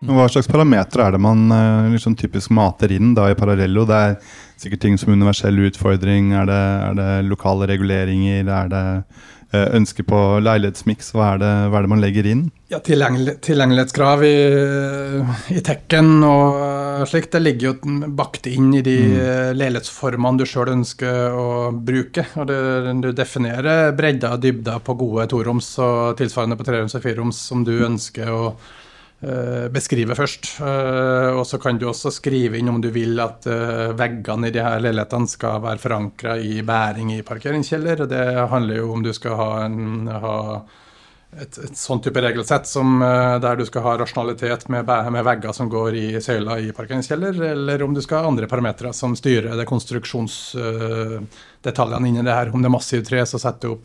Hva 0.00 0.30
slags 0.32 0.48
parametere 0.48 1.10
er 1.10 1.12
det 1.12 1.20
man 1.20 1.50
eh, 1.52 1.90
liksom 1.92 2.14
typisk 2.16 2.54
mater 2.56 2.92
inn 2.96 3.12
da 3.12 3.26
i 3.28 3.36
Parallello? 3.36 3.84
Det 3.84 3.98
er 3.98 4.14
sikkert 4.60 4.80
ting 4.86 4.96
som 4.96 5.12
universell 5.12 5.60
utfordring. 5.68 6.32
Er 6.40 6.48
det, 6.48 6.62
er 6.86 6.96
det 6.96 7.10
lokale 7.28 7.68
reguleringer? 7.68 8.48
Er 8.48 8.72
det 8.72 8.80
eh, 9.52 9.66
ønske 9.76 10.06
på 10.08 10.22
leilighetsmiks? 10.40 11.12
Hva, 11.12 11.34
hva, 11.36 11.68
er 11.68 11.84
det 11.84 11.92
man 11.92 12.00
legger 12.00 12.30
inn? 12.32 12.46
Ja, 12.72 12.80
tilgjengelighetskrav 12.80 14.24
i, 14.24 14.34
i 15.52 15.60
tekken 15.68 16.24
og 16.24 17.04
slikt, 17.10 17.34
det 17.36 17.44
ligger 17.44 17.74
jo 17.74 18.00
bakt 18.16 18.48
inn 18.48 18.72
i 18.80 18.84
de 18.86 18.98
mm. 19.04 19.54
leilighetsformene 19.60 20.40
du 20.40 20.48
sjøl 20.48 20.78
ønsker 20.78 21.36
å 21.36 21.48
bruke. 21.76 22.24
og 22.40 22.48
det, 22.48 22.60
Du 23.04 23.12
definerer 23.12 23.92
bredda 23.92 24.32
og 24.38 24.48
dybda 24.48 24.80
på 24.80 24.96
gode 25.04 25.28
toroms 25.28 25.74
og 25.76 26.16
tilsvarende 26.16 26.56
på 26.56 26.72
treroms 26.72 26.96
og 26.96 27.04
fireroms 27.04 27.48
som 27.52 27.68
du 27.68 27.76
ønsker 27.84 28.32
å 28.32 28.44
Eh, 28.54 28.88
beskrive 29.20 30.16
først. 30.16 30.62
Eh, 30.64 31.36
og 31.36 31.44
så 31.46 31.58
kan 31.60 31.78
du 31.78 31.86
også 31.90 32.10
skrive 32.14 32.58
inn 32.58 32.68
om 32.72 32.80
du 32.80 32.90
vil 32.94 33.20
at 33.20 33.46
eh, 33.50 33.92
veggene 33.96 34.48
i 34.48 34.50
de 34.54 34.62
her 34.64 34.80
leilighetene 34.80 35.28
skal 35.28 35.60
være 35.64 35.78
forankra 35.82 36.38
i 36.40 36.62
bæring 36.64 37.12
i 37.18 37.22
parkeringskjeller. 37.26 37.96
Det 38.08 38.48
handler 38.48 38.76
jo 38.80 38.92
om 38.94 39.02
du 39.04 39.12
skal 39.12 39.34
ha, 39.36 39.64
en, 39.66 40.08
ha 40.08 40.64
et, 41.36 41.58
et 41.66 41.76
sånn 41.76 42.00
type 42.00 42.20
regelsett 42.24 42.66
som, 42.66 43.00
der 43.44 43.56
du 43.60 43.64
skal 43.68 43.82
ha 43.84 43.92
rasjonalitet 44.00 44.68
med, 44.72 44.88
med, 44.88 45.24
vegger 45.28 45.52
som 45.52 45.68
går 45.70 45.94
i 46.00 46.16
søyla 46.24 46.56
i 46.64 46.72
parkeringskjeller, 46.80 47.34
eller 47.52 47.76
om 47.84 47.92
du 47.94 48.00
skal 48.00 48.18
ha 48.22 48.28
andre 48.32 48.48
parametere 48.48 48.92
som 48.96 49.12
styrer 49.20 49.52
det 49.52 49.68
konstruksjonsdetaljene 49.68 52.08
inni 52.08 52.24
det 52.24 52.38
her. 52.40 52.48
Om 52.56 52.60
det 52.64 52.68
er 52.72 52.78
massivt 52.78 53.04
tre, 53.12 53.20
så 53.28 53.36
setter 53.38 53.68
du 53.68 53.72
opp 53.76 53.84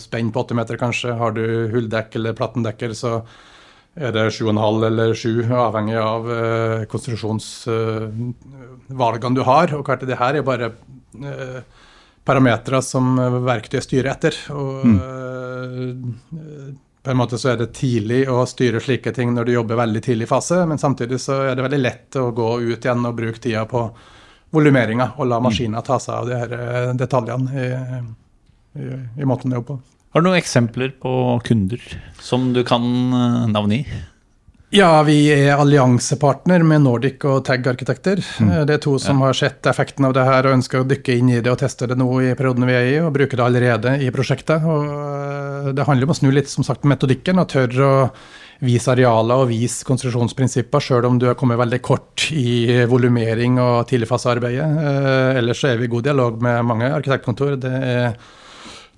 spenn 0.00 0.32
på 0.32 0.40
80 0.48 0.56
meter 0.64 0.80
kanskje. 0.80 1.12
Har 1.20 1.36
du 1.36 1.44
hulldekk 1.76 2.16
eller 2.16 2.40
plattendekker, 2.40 2.96
så 2.96 3.20
er 3.94 4.12
det 4.14 4.30
7,5 4.32 4.86
eller 4.86 5.14
7, 5.14 5.52
avhengig 5.52 5.96
av 6.00 6.28
uh, 6.28 6.84
konstruksjonsvalgene 6.88 9.32
uh, 9.32 9.36
du 9.36 9.42
har. 9.44 9.74
Og 9.76 9.84
klart 9.86 10.06
det 10.08 10.20
her 10.20 10.34
er 10.38 10.42
bare 10.46 10.68
uh, 10.72 11.60
parametere 12.24 12.82
som 12.84 13.16
verktøyet 13.44 13.84
styrer 13.84 14.10
etter. 14.14 14.34
Og 14.54 14.86
mm. 14.86 14.98
på 17.02 17.10
en 17.10 17.16
måte 17.18 17.38
så 17.40 17.48
er 17.52 17.56
det 17.60 17.76
tidlig 17.76 18.28
å 18.30 18.46
styre 18.48 18.80
slike 18.80 19.12
ting 19.12 19.34
når 19.34 19.44
du 19.44 19.52
jobber 19.58 19.76
veldig 19.82 20.02
tidlig 20.06 20.28
fase, 20.30 20.66
men 20.70 20.78
samtidig 20.78 21.18
så 21.20 21.32
er 21.50 21.54
det 21.58 21.66
veldig 21.66 21.82
lett 21.82 22.16
å 22.22 22.32
gå 22.32 22.48
ut 22.62 22.78
igjen 22.78 23.06
og 23.08 23.16
bruke 23.18 23.40
tida 23.42 23.62
på 23.68 23.80
volumeringa 24.54 25.06
og 25.16 25.26
la 25.26 25.40
maskina 25.42 25.82
ta 25.82 25.98
seg 26.00 26.14
av 26.14 26.26
de 26.28 26.34
her 26.38 26.50
detaljene 26.94 27.48
i, 27.58 27.60
i, 28.78 28.80
i 29.18 29.24
måten 29.26 29.50
å 29.50 29.54
jobbe 29.58 29.74
på. 29.74 30.01
Har 30.12 30.20
du 30.20 30.28
noen 30.28 30.36
eksempler 30.36 30.90
på 31.00 31.10
kunder 31.46 31.80
som 32.20 32.50
du 32.52 32.60
kan 32.68 32.82
eh, 33.16 33.62
i? 33.78 33.84
Ja, 34.72 35.02
vi 35.04 35.16
er 35.32 35.56
alliansepartner 35.60 36.62
med 36.64 36.84
Nordic 36.84 37.24
og 37.28 37.42
Tag 37.44 37.64
Arkitekter. 37.68 38.20
Mm. 38.40 38.50
Det 38.68 38.74
er 38.76 38.82
to 38.84 38.98
som 39.00 39.18
ja. 39.20 39.30
har 39.30 39.36
sett 39.36 39.68
effekten 39.68 40.04
av 40.08 40.12
det 40.16 40.24
her 40.24 40.48
og 40.48 40.58
ønsker 40.58 40.80
å 40.80 40.88
dykke 40.88 41.16
inn 41.16 41.30
i 41.32 41.40
det 41.44 41.52
og 41.52 41.58
teste 41.60 41.88
det 41.88 41.96
nå 42.00 42.08
i 42.24 42.34
perioden 42.36 42.68
vi 42.68 42.76
er 42.76 42.88
i, 42.90 42.98
og 43.00 43.12
bruker 43.16 43.40
det 43.40 43.46
allerede 43.46 43.94
i 44.04 44.10
prosjektet. 44.12 44.64
Og 44.64 44.92
eh, 44.92 45.72
det 45.76 45.88
handler 45.88 46.08
om 46.08 46.12
å 46.12 46.18
snu 46.20 46.28
litt 46.32 46.52
som 46.52 46.64
sagt, 46.68 46.84
metodikken 46.88 47.40
og 47.40 47.48
tørre 47.52 47.88
å 47.88 48.04
vise 48.62 48.92
arealer 48.92 49.46
og 49.46 49.48
vise 49.50 49.88
konstruksjonsprinsipper, 49.88 50.84
sjøl 50.84 51.08
om 51.08 51.16
du 51.20 51.30
har 51.30 51.40
kommet 51.40 51.60
veldig 51.60 51.80
kort 51.84 52.28
i 52.36 52.84
volumering 52.88 53.56
og 53.64 53.88
tidligfasearbeidet. 53.88 54.68
Eh, 54.84 55.40
ellers 55.40 55.64
er 55.68 55.80
vi 55.80 55.88
i 55.88 55.94
god 55.96 56.08
dialog 56.10 56.40
med 56.44 56.68
mange 56.68 56.92
arkitektkontor. 57.00 57.56
Det 57.64 57.74
er 57.96 58.16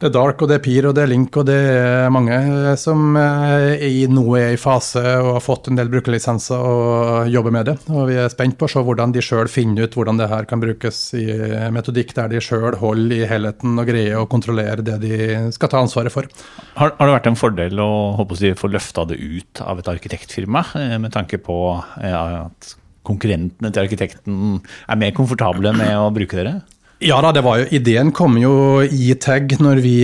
det 0.04 0.10
er 0.10 0.18
Dark 0.18 0.42
og 0.44 0.50
det 0.50 0.58
er 0.58 0.60
Peer, 0.60 0.84
og 0.84 0.92
det 0.96 1.00
er 1.00 1.08
Link 1.08 1.36
og 1.40 1.46
det 1.48 1.54
er 1.56 2.10
mange 2.12 2.36
som 2.76 3.14
er 3.16 3.80
i 3.86 4.02
nå 4.10 4.24
er 4.36 4.50
i 4.52 4.58
fase 4.60 5.00
og 5.00 5.30
har 5.38 5.44
fått 5.44 5.70
en 5.70 5.78
del 5.78 5.88
brukerlisenser 5.88 6.60
og 6.60 7.30
jobber 7.32 7.54
med 7.54 7.70
det. 7.70 7.74
Og 7.88 8.10
vi 8.10 8.18
er 8.20 8.28
spent 8.28 8.58
på 8.60 8.68
å 8.68 8.72
se 8.74 8.82
hvordan 8.84 9.14
de 9.14 9.22
sjøl 9.24 9.48
finner 9.48 9.88
ut 9.88 9.96
hvordan 9.96 10.20
det 10.20 10.28
her 10.28 10.44
kan 10.50 10.60
brukes 10.60 10.98
i 11.16 11.24
metodikk 11.72 12.12
der 12.18 12.34
de 12.34 12.42
sjøl 12.44 12.76
holder 12.82 13.16
i 13.16 13.30
helheten 13.30 13.80
og 13.80 13.88
greier 13.88 14.20
å 14.20 14.28
kontrollere 14.28 14.84
det 14.84 14.98
de 15.06 15.16
skal 15.56 15.72
ta 15.72 15.80
ansvaret 15.80 16.12
for. 16.12 16.28
Har, 16.76 16.92
har 16.98 17.08
det 17.08 17.16
vært 17.16 17.32
en 17.32 17.40
fordel 17.40 17.80
å, 17.80 17.90
håpe 18.20 18.36
de 18.42 18.52
få 18.60 18.68
løfta 18.74 19.06
det 19.08 19.16
ut 19.16 19.64
av 19.64 19.80
et 19.80 19.88
arkitektfirma, 19.94 20.66
eh, 20.82 20.98
med 21.00 21.16
tanke 21.16 21.40
på 21.40 21.58
ja, 22.04 22.44
at 22.44 22.76
konkurrentene 23.08 23.72
til 23.72 23.86
arkitekten 23.86 24.60
er 24.60 25.00
mer 25.00 25.16
komfortable 25.16 25.72
med 25.80 25.96
å 25.96 26.12
bruke 26.12 26.36
dere? 26.36 26.58
Ja 27.02 27.16
da, 27.20 27.32
det 27.34 27.42
var 27.42 27.58
jo, 27.58 27.64
ideen 27.74 28.12
kom 28.14 28.36
jo 28.38 28.52
i 28.86 29.10
TAG 29.20 29.56
når 29.60 29.80
vi 29.82 29.94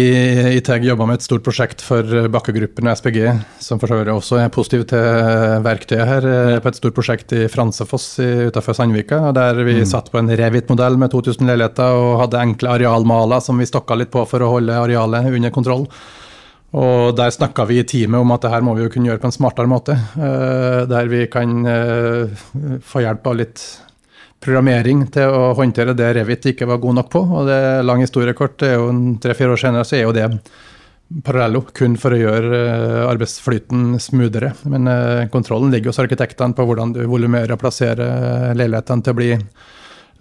i 0.56 0.60
TAG 0.64 0.82
jobba 0.84 1.06
med 1.06 1.20
et 1.20 1.24
stort 1.24 1.44
prosjekt 1.46 1.84
for 1.86 2.02
bakkegruppen 2.32 2.90
og 2.90 2.98
SPG, 2.98 3.20
som 3.62 3.78
for 3.80 3.88
så 3.88 4.00
vidt 4.00 4.10
også 4.12 4.40
er 4.42 4.50
positiv 4.52 4.82
til 4.90 5.62
verktøyet 5.64 6.10
her, 6.10 6.28
på 6.60 6.72
et 6.72 6.80
stort 6.80 6.96
prosjekt 6.96 7.34
i 7.36 7.46
Fransefoss 7.52 8.08
utenfor 8.20 8.76
Sandvika. 8.76 9.22
Der 9.36 9.62
vi 9.62 9.78
mm. 9.78 9.86
satt 9.88 10.10
på 10.10 10.18
en 10.20 10.32
Revit-modell 10.34 10.98
med 11.00 11.14
2000 11.14 11.46
leiligheter 11.46 11.94
og 11.94 12.24
hadde 12.24 12.42
enkle 12.42 12.74
arealmaler 12.74 13.44
som 13.44 13.62
vi 13.62 13.70
stokka 13.70 13.96
litt 13.96 14.10
på 14.12 14.26
for 14.28 14.42
å 14.42 14.50
holde 14.58 14.80
arealet 14.82 15.30
under 15.30 15.54
kontroll. 15.54 15.86
Og 16.70 17.16
der 17.18 17.32
snakka 17.34 17.64
vi 17.66 17.80
i 17.80 17.86
teamet 17.86 18.22
om 18.22 18.34
at 18.34 18.44
det 18.44 18.50
her 18.52 18.62
må 18.66 18.76
vi 18.76 18.84
jo 18.84 18.90
kunne 18.92 19.10
gjøre 19.10 19.22
på 19.22 19.30
en 19.30 19.34
smartere 19.34 19.70
måte. 19.70 19.96
Eh, 20.18 20.82
der 20.90 21.08
vi 21.10 21.24
kan 21.30 21.64
eh, 21.66 22.42
få 22.86 23.02
hjelp 23.02 23.26
av 23.26 23.40
litt 23.40 23.64
programmering 24.40 25.04
til 25.12 25.32
å 25.36 25.52
håndtere 25.58 25.94
det 25.96 26.14
Revit 26.16 26.50
ikke 26.52 26.68
var 26.68 26.80
god 26.82 27.00
nok 27.00 27.12
på. 27.12 27.22
Og 27.22 27.48
det 27.48 27.56
er 27.56 27.86
lang 27.86 28.02
historiekort. 28.04 28.58
det 28.62 28.72
er 28.72 28.80
jo 28.80 28.90
Tre-fire 29.20 29.54
år 29.54 29.60
senere 29.60 29.86
så 29.86 29.98
er 29.98 30.06
jo 30.06 30.16
det 30.16 30.28
Parallello 31.26 31.64
kun 31.74 31.96
for 31.98 32.14
å 32.14 32.20
gjøre 32.20 32.58
eh, 32.60 33.00
arbeidsflyten 33.10 33.98
smoothere. 33.98 34.52
Men 34.70 34.86
eh, 34.86 35.26
kontrollen 35.32 35.72
ligger 35.74 35.90
hos 35.90 35.98
arkitektene 35.98 36.54
på 36.54 36.66
hvordan 36.68 36.94
du 36.94 37.00
volumerer 37.10 37.56
og 37.56 37.62
plasserer 37.62 38.54
leilighetene 38.54 39.02
til 39.02 39.16
å 39.16 39.18
bli 39.18 39.30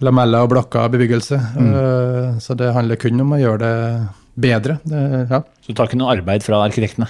lameller 0.05 0.47
og 0.47 0.53
blokker 0.55 0.82
av 0.82 0.95
bebyggelse. 0.95 1.39
Mm. 1.60 1.69
Eh, 1.69 2.39
så 2.41 2.58
det 2.58 2.73
handler 2.73 2.99
kun 3.01 3.21
om 3.21 3.36
å 3.38 3.41
gjøre 3.41 3.62
det 3.62 3.75
bedre. 4.49 4.79
Det, 4.88 5.03
ja. 5.29 5.43
Så 5.62 5.71
du 5.71 5.77
tar 5.77 5.91
ikke 5.91 5.99
noe 6.01 6.15
arbeid 6.15 6.45
fra 6.45 6.63
arkitektene? 6.65 7.10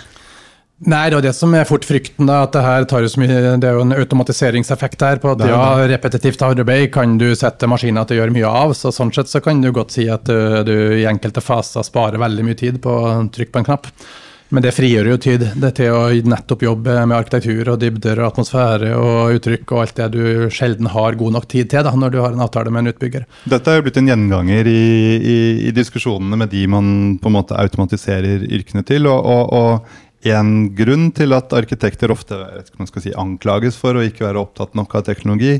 Nei, 0.87 1.09
det 1.11 1.17
er 1.17 1.25
det 1.27 1.33
som 1.35 1.51
er 1.57 1.67
fort 1.67 1.83
frykten. 1.83 2.29
da, 2.29 2.43
at 2.45 2.53
Det 2.55 2.63
her 2.63 2.85
tar 2.87 3.03
jo 3.03 3.09
så 3.11 3.19
mye, 3.19 3.57
det 3.59 3.67
er 3.67 3.75
jo 3.75 3.83
en 3.83 3.97
automatiseringseffekt 3.97 5.01
her. 5.03 5.19
på 5.19 5.33
at 5.33 5.43
ja, 5.43 5.87
Repetitivt 5.91 6.41
arbeid 6.41 6.91
kan 6.93 7.17
du 7.17 7.35
sette 7.35 7.67
maskiner 7.67 8.07
til 8.07 8.17
å 8.17 8.21
gjøre 8.21 8.35
mye 8.37 8.47
av. 8.47 8.73
så 8.73 8.93
Sånn 8.95 9.11
sett 9.11 9.27
så 9.27 9.43
kan 9.43 9.59
du 9.61 9.71
godt 9.71 9.91
si 9.91 10.07
at 10.07 10.23
du, 10.23 10.73
i 10.95 11.05
enkelte 11.05 11.41
faser 11.41 11.83
sparer 11.83 12.17
veldig 12.17 12.45
mye 12.47 12.55
tid 12.55 12.81
på 12.81 12.89
å 12.89 13.13
trykke 13.27 13.51
på 13.51 13.59
en 13.59 13.67
knapp. 13.67 13.91
Men 14.49 14.63
det 14.65 14.71
frigjør 14.73 15.11
jo 15.11 15.17
tid 15.21 15.43
det 15.61 15.69
til 15.77 15.93
å 15.93 16.09
nettopp 16.25 16.63
jobbe 16.65 16.95
med 17.05 17.13
arkitektur 17.13 17.69
og 17.69 17.77
dybder 17.83 18.23
og 18.23 18.31
atmosfære 18.31 18.95
og 18.97 19.35
uttrykk 19.37 19.73
og 19.75 19.81
alt 19.83 19.99
det 19.99 20.07
du 20.15 20.23
sjelden 20.49 20.89
har 20.89 21.19
god 21.19 21.35
nok 21.35 21.45
tid 21.51 21.69
til 21.69 21.85
da, 21.85 21.93
når 21.93 22.15
du 22.15 22.17
har 22.23 22.33
en 22.33 22.41
avtale 22.41 22.73
med 22.73 22.81
en 22.87 22.93
utbygger. 22.95 23.27
Dette 23.45 23.69
er 23.69 23.77
jo 23.77 23.85
blitt 23.85 23.99
en 24.01 24.09
gjenganger 24.09 24.71
i, 24.71 24.81
i, 25.19 25.39
i 25.69 25.75
diskusjonene 25.75 26.39
med 26.41 26.49
de 26.49 26.65
man 26.71 27.19
på 27.21 27.29
en 27.29 27.37
måte 27.37 27.59
automatiserer 27.61 28.47
yrkene 28.49 28.81
til. 28.89 29.05
og, 29.11 29.21
og, 29.21 29.53
og 29.53 30.08
en 30.27 30.75
grunn 30.75 31.11
til 31.15 31.31
at 31.35 31.53
arkitekter 31.55 32.11
ofte 32.11 32.35
si, 32.99 33.13
anklages 33.15 33.77
for 33.79 33.95
å 33.95 34.03
ikke 34.03 34.25
være 34.27 34.41
opptatt 34.41 34.75
nok 34.75 34.97
av 34.99 35.05
teknologi, 35.07 35.59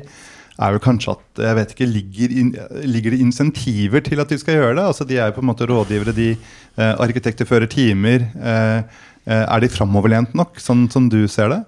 er 0.60 0.76
jo 0.76 0.82
kanskje 0.84 1.14
at 1.14 1.42
jeg 1.46 1.56
vet 1.56 1.74
ikke, 1.74 1.88
ligger, 1.88 2.34
in, 2.42 2.50
ligger 2.84 3.16
det 3.16 3.22
insentiver 3.24 4.04
til 4.04 4.20
at 4.20 4.32
de 4.32 4.40
skal 4.42 4.58
gjøre 4.58 4.76
det? 4.76 4.88
Altså 4.92 5.08
De 5.08 5.16
er 5.16 5.30
jo 5.30 5.38
på 5.38 5.44
en 5.46 5.50
måte 5.52 5.68
rådgivere, 5.70 6.16
de 6.16 6.34
eh, 6.34 6.96
arkitekter 7.00 7.48
fører 7.48 7.70
timer. 7.72 8.28
Eh, 8.36 9.06
eh 9.30 9.46
er 9.46 9.62
de 9.62 9.70
framoverlent 9.72 10.36
nok, 10.36 10.60
sånn 10.60 10.90
som 10.92 11.08
du 11.12 11.22
ser 11.32 11.54
det? 11.54 11.62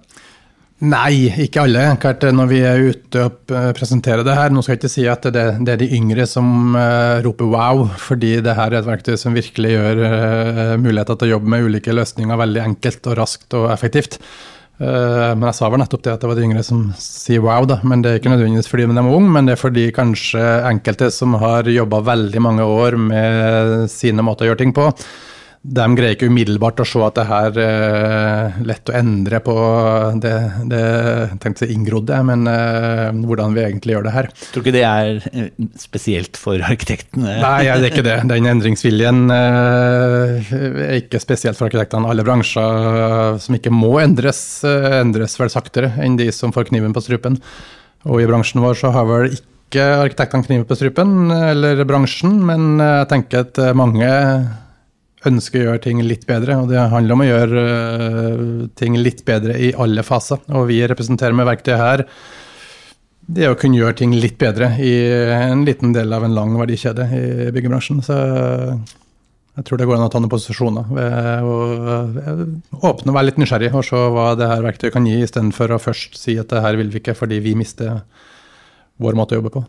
Nei, 0.82 1.28
ikke 1.44 1.62
alle. 1.62 1.82
Klart, 2.02 2.24
når 2.34 2.48
vi 2.50 2.58
er 2.66 2.80
ute 2.90 3.26
og 3.28 3.52
presenterer 3.78 4.24
det 4.26 4.34
her 4.34 4.50
Nå 4.50 4.64
skal 4.64 4.74
jeg 4.74 4.80
ikke 4.80 4.90
si 4.90 5.04
at 5.06 5.28
det, 5.30 5.44
det 5.62 5.76
er 5.76 5.78
de 5.78 5.90
yngre 5.94 6.26
som 6.26 6.74
uh, 6.74 7.20
roper 7.22 7.52
wow, 7.52 7.84
fordi 8.02 8.40
det 8.42 8.56
her 8.58 8.72
er 8.72 8.80
et 8.80 8.88
verktøy 8.88 9.14
som 9.20 9.36
virkelig 9.36 9.76
gjør 9.76 10.00
uh, 10.02 10.72
muligheter 10.82 11.20
til 11.20 11.30
å 11.30 11.36
jobbe 11.36 11.54
med 11.54 11.68
ulike 11.68 11.94
løsninger 11.94 12.40
veldig 12.40 12.64
enkelt 12.64 13.06
og 13.12 13.16
raskt 13.20 13.58
og 13.60 13.68
effektivt. 13.70 14.18
Uh, 14.82 15.30
men 15.38 15.46
jeg 15.52 15.60
sa 15.60 15.70
vel 15.70 15.84
nettopp 15.84 16.02
det 16.02 16.16
at 16.16 16.24
det 16.24 16.32
var 16.32 16.40
de 16.40 16.46
yngre 16.48 16.66
som 16.66 16.88
sier 16.98 17.46
wow, 17.46 17.68
da. 17.70 17.78
Men 17.86 18.02
det 18.02 18.10
er 18.10 18.18
ikke 18.18 18.34
nødvendigvis 18.34 18.72
fordi 18.72 18.90
de 18.90 18.98
er 18.98 19.14
unge, 19.20 19.34
men 19.38 19.46
det 19.46 19.54
er 19.54 19.62
fordi 19.62 19.90
kanskje 19.94 20.46
enkelte 20.66 21.12
som 21.14 21.38
har 21.38 21.70
jobba 21.70 22.02
veldig 22.10 22.42
mange 22.42 22.66
år 22.66 22.98
med 22.98 23.86
sine 23.92 24.26
måter 24.26 24.48
å 24.48 24.50
gjøre 24.50 24.64
ting 24.64 24.74
på, 24.74 24.90
de 25.62 25.84
greier 25.94 26.16
ikke 26.16 26.26
umiddelbart 26.26 26.80
å 26.82 26.84
se 26.86 26.98
at 27.06 27.14
det 27.20 27.24
her 27.28 27.58
er 27.62 28.46
eh, 28.50 28.56
lett 28.66 28.90
å 28.90 28.94
endre 28.98 29.38
på 29.46 29.52
det, 30.18 30.32
det 30.66 30.86
tenkte 31.42 31.68
jeg 31.68 31.76
inngrodde, 31.76 32.16
men 32.26 32.48
uh, 32.50 33.12
hvordan 33.14 33.54
vi 33.54 33.62
egentlig 33.62 33.94
gjør 33.94 34.08
det 34.08 34.14
her. 34.16 34.28
Tror 34.50 34.64
ikke 34.64 34.74
det 34.74 34.82
er 34.88 35.20
eh, 35.30 35.52
spesielt 35.78 36.40
for 36.40 36.58
arkitektene? 36.66 37.36
Nei, 37.44 37.60
det 37.68 37.76
er 37.76 37.86
ikke 37.92 38.04
det. 38.08 38.16
Den 38.32 38.48
endringsviljen 38.50 39.30
uh, 39.30 40.50
er 40.50 40.96
ikke 40.98 41.22
spesielt 41.22 41.60
for 41.60 41.68
arkitektene. 41.70 42.10
Alle 42.10 42.26
bransjer 42.26 43.38
som 43.44 43.58
ikke 43.58 43.70
må 43.70 43.92
endres, 44.02 44.42
endres 44.66 45.38
vel 45.38 45.52
saktere 45.52 45.92
enn 46.02 46.18
de 46.18 46.26
som 46.34 46.50
får 46.54 46.72
kniven 46.72 46.96
på 46.96 47.04
strupen. 47.06 47.38
Og 48.10 48.18
i 48.18 48.26
bransjen 48.26 48.64
vår 48.64 48.82
så 48.82 48.90
har 48.98 49.06
vel 49.06 49.30
ikke 49.30 49.86
arkitektene 50.08 50.42
kniven 50.48 50.66
på 50.66 50.80
strupen, 50.80 51.30
eller 51.30 51.86
bransjen, 51.86 52.34
men 52.50 52.82
jeg 52.82 53.08
tenker 53.14 53.46
at 53.46 53.62
mange 53.78 54.10
ønsker 55.28 55.60
å 55.60 55.66
gjøre 55.70 55.82
ting 55.84 56.02
litt 56.04 56.26
bedre. 56.28 56.58
Og 56.62 56.70
det 56.70 56.82
handler 56.92 57.16
om 57.16 57.24
å 57.24 57.28
gjøre 57.28 57.64
uh, 57.66 58.46
ting 58.78 58.96
litt 59.00 59.24
bedre 59.28 59.58
i 59.58 59.72
alle 59.74 60.04
faser. 60.06 60.42
Og 60.56 60.68
vi 60.70 60.80
representerer 60.86 61.36
med 61.36 61.48
verktøyet 61.48 61.82
her 61.82 62.06
det 63.32 63.46
å 63.48 63.58
kunne 63.58 63.78
gjøre 63.78 64.00
ting 64.00 64.14
litt 64.18 64.34
bedre 64.40 64.72
i 64.82 64.92
en 65.32 65.62
liten 65.66 65.94
del 65.94 66.10
av 66.12 66.26
en 66.26 66.34
lang 66.34 66.56
verdikjede 66.58 67.06
i 67.06 67.52
byggebransjen. 67.54 68.02
Så 68.04 68.16
jeg 69.52 69.66
tror 69.68 69.78
det 69.78 69.86
går 69.88 69.98
an 69.98 70.06
å 70.06 70.12
ta 70.12 70.20
noen 70.20 70.32
posisjoner 70.32 70.88
ved 70.96 71.44
å 71.44 71.56
eh, 71.92 72.42
åpne 72.88 73.12
og 73.12 73.16
være 73.18 73.28
litt 73.28 73.40
nysgjerrig 73.42 73.68
og 73.76 73.84
se 73.84 74.00
hva 74.14 74.30
det 74.38 74.48
her 74.48 74.64
verktøyet 74.64 74.94
kan 74.94 75.06
gi, 75.08 75.18
istedenfor 75.20 75.76
å 75.76 75.82
først 75.82 76.16
si 76.16 76.38
at 76.40 76.48
det 76.52 76.62
her 76.64 76.78
vil 76.80 76.88
vi 76.92 77.02
ikke 77.02 77.16
fordi 77.18 77.40
vi 77.44 77.54
mister 77.58 78.00
vår 79.02 79.18
måte 79.18 79.36
å 79.36 79.42
jobbe 79.42 79.52
på. 79.58 79.64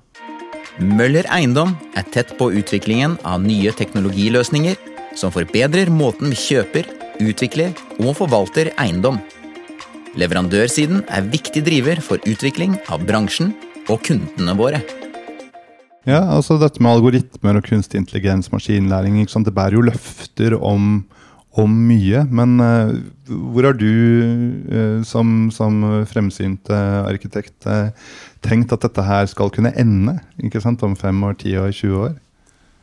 Møller 0.79 1.27
Eiendom 1.29 1.75
er 1.99 2.07
tett 2.15 2.31
på 2.39 2.47
utviklingen 2.55 3.19
av 3.27 3.43
nye 3.43 3.75
teknologiløsninger 3.75 4.92
som 5.19 5.33
forbedrer 5.33 5.91
måten 5.93 6.33
vi 6.33 6.39
kjøper, 6.39 6.89
utvikler 7.23 7.73
og 8.01 8.15
forvalter 8.17 8.71
eiendom. 8.81 9.19
Leverandørsiden 10.19 11.05
er 11.09 11.25
viktig 11.25 11.63
driver 11.65 12.01
for 12.05 12.21
utvikling 12.29 12.75
av 12.93 13.05
bransjen 13.07 13.53
og 13.89 14.03
kundene 14.05 14.53
våre. 14.57 14.83
Ja, 16.03 16.19
altså 16.35 16.59
dette 16.59 16.83
med 16.83 16.97
algoritmer 16.97 17.57
og 17.57 17.65
kunstig 17.65 18.01
intelligens, 18.01 18.51
maskinlæring, 18.51 19.21
det 19.23 19.55
bærer 19.55 19.77
jo 19.77 19.85
løfter 19.87 20.57
om, 20.59 21.05
om 21.55 21.77
mye. 21.87 22.25
Men 22.27 22.59
uh, 22.59 22.91
hvor 23.53 23.69
har 23.69 23.77
du 23.79 23.87
uh, 23.87 24.99
som, 25.07 25.49
som 25.55 25.79
fremsynt 26.11 26.69
uh, 26.69 27.07
arkitekt 27.07 27.69
tenkt 28.43 28.75
at 28.75 28.83
dette 28.83 29.07
her 29.07 29.25
skal 29.31 29.49
kunne 29.49 29.73
ende? 29.79 30.19
ikke 30.43 30.61
sant, 30.61 30.83
Om 30.83 30.97
fem 30.99 31.23
år, 31.23 31.39
ti 31.39 31.55
år, 31.57 31.71
20 31.71 32.03
år? 32.09 32.19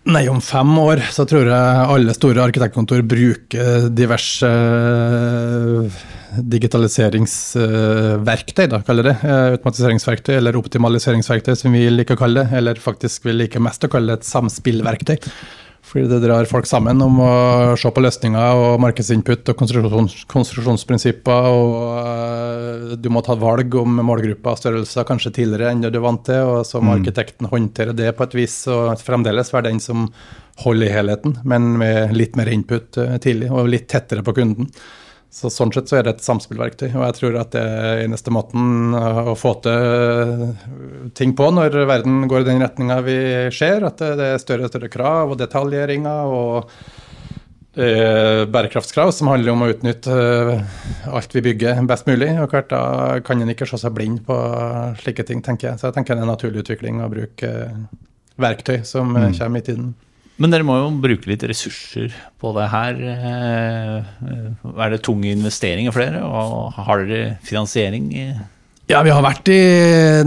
Nei, 0.08 0.22
om 0.32 0.38
fem 0.40 0.70
år 0.80 1.02
så 1.12 1.26
tror 1.28 1.44
jeg 1.50 1.88
alle 1.92 2.14
store 2.16 2.40
arkitektkontor 2.46 3.02
bruker 3.04 3.90
diverse 3.92 4.48
eh, 4.48 5.98
digitaliseringsverktøy, 6.54 8.64
da, 8.72 8.80
kaller 8.86 9.04
det. 9.10 9.16
Eh, 9.20 9.58
automatiseringsverktøy 9.58 10.38
eller 10.38 10.56
optimaliseringsverktøy, 10.56 11.52
som 11.58 11.72
vi 11.76 11.82
liker 11.92 12.16
å 12.16 12.20
kalle 12.22 12.40
det. 12.40 12.48
Eller 12.62 12.80
faktisk 12.80 13.28
vi 13.28 13.36
liker 13.42 13.60
mest 13.60 13.84
å 13.84 13.92
kalle 13.92 14.08
det 14.14 14.18
et 14.22 14.30
samspillverktøy. 14.30 15.18
Fordi 15.90 16.06
det 16.06 16.20
drar 16.22 16.46
folk 16.46 16.68
sammen 16.70 17.00
om 17.02 17.16
å 17.24 17.30
se 17.80 17.90
på 17.90 18.02
løsninger 18.04 18.60
og 18.62 18.76
markedsinput 18.84 19.48
og 19.50 19.56
konstruksjons, 19.58 20.20
konstruksjonsprinsipper. 20.30 21.48
Og 21.50 21.72
uh, 21.96 22.92
du 22.94 23.08
må 23.10 23.24
ta 23.26 23.34
valg 23.38 23.74
om 23.80 23.98
målgrupper 24.06 24.54
og 24.54 24.60
størrelser 24.60 25.08
kanskje 25.08 25.34
tidligere 25.40 25.72
enn 25.74 25.82
det 25.82 25.90
du 25.90 25.98
er 25.98 26.06
vant 26.06 26.22
til. 26.28 26.44
Og 26.46 26.62
så 26.68 26.78
må 26.78 26.92
mm. 26.92 27.00
arkitekten 27.00 27.50
håndtere 27.50 27.96
det 27.98 28.12
på 28.14 28.28
et 28.28 28.38
vis 28.38 28.60
og 28.70 29.02
fremdeles 29.02 29.50
være 29.50 29.66
den 29.72 29.82
som 29.82 30.06
holder 30.60 30.86
i 30.86 30.94
helheten, 30.94 31.38
men 31.48 31.72
med 31.80 32.14
litt 32.14 32.38
mer 32.38 32.52
input 32.54 33.00
uh, 33.00 33.16
tidlig 33.22 33.50
og 33.50 33.72
litt 33.74 33.90
tettere 33.90 34.22
på 34.22 34.36
kunden. 34.38 34.70
Så 35.30 35.50
Sånn 35.54 35.70
sett 35.70 35.86
så 35.86 36.00
er 36.00 36.06
det 36.06 36.16
et 36.16 36.24
samspillverktøy, 36.26 36.88
og 36.90 37.04
jeg 37.04 37.16
tror 37.20 37.36
at 37.38 37.52
det 37.54 37.60
er 37.62 38.00
eneste 38.02 38.32
måten 38.34 38.96
å 38.98 39.36
få 39.38 39.52
til 39.62 40.48
ting 41.14 41.36
på 41.38 41.52
når 41.54 41.76
verden 41.86 42.24
går 42.30 42.42
i 42.42 42.48
den 42.48 42.64
retninga 42.64 42.96
vi 43.06 43.20
ser, 43.54 43.86
at 43.86 44.02
det 44.02 44.26
er 44.26 44.42
større 44.42 44.66
og 44.66 44.72
større 44.72 44.90
krav 44.90 45.30
og 45.30 45.38
detaljeringer 45.38 46.34
og 46.34 46.74
bærekraftskrav 48.50 49.12
som 49.14 49.30
handler 49.30 49.52
om 49.52 49.62
å 49.62 49.70
utnytte 49.70 50.14
alt 51.06 51.34
vi 51.34 51.44
bygger 51.46 51.78
best 51.86 52.06
mulig. 52.10 52.32
og 52.42 52.50
klart 52.50 52.68
Da 52.74 53.20
kan 53.24 53.40
en 53.40 53.50
ikke 53.54 53.68
se 53.70 53.78
seg 53.78 53.94
blind 53.94 54.24
på 54.26 54.36
slike 54.98 55.22
ting, 55.24 55.42
tenker 55.42 55.70
jeg. 55.70 55.78
Så 55.78 55.86
jeg 55.86 55.94
tenker 55.94 56.14
det 56.14 56.24
er 56.24 56.26
en 56.26 56.34
naturlig 56.34 56.64
utvikling 56.64 57.00
å 57.00 57.10
bruke 57.12 57.52
verktøy 58.40 58.82
som 58.84 59.14
mm. 59.14 59.38
kommer 59.38 59.62
i 59.62 59.66
tiden. 59.70 59.94
Men 60.40 60.54
dere 60.54 60.64
må 60.64 60.78
jo 60.78 60.92
bruke 61.02 61.28
litt 61.28 61.42
ressurser 61.44 62.14
på 62.40 62.54
det 62.56 62.70
her. 62.72 63.02
Eh, 63.12 64.70
er 64.72 64.94
det 64.94 65.02
tunge 65.04 65.28
investeringer 65.34 65.92
for 65.92 66.06
dere, 66.06 66.24
og 66.24 66.80
har 66.88 67.04
dere 67.04 67.36
finansiering? 67.44 68.08
Ja, 68.90 69.04
vi 69.06 69.12
har 69.14 69.22
vært 69.22 69.46
i 69.52 69.60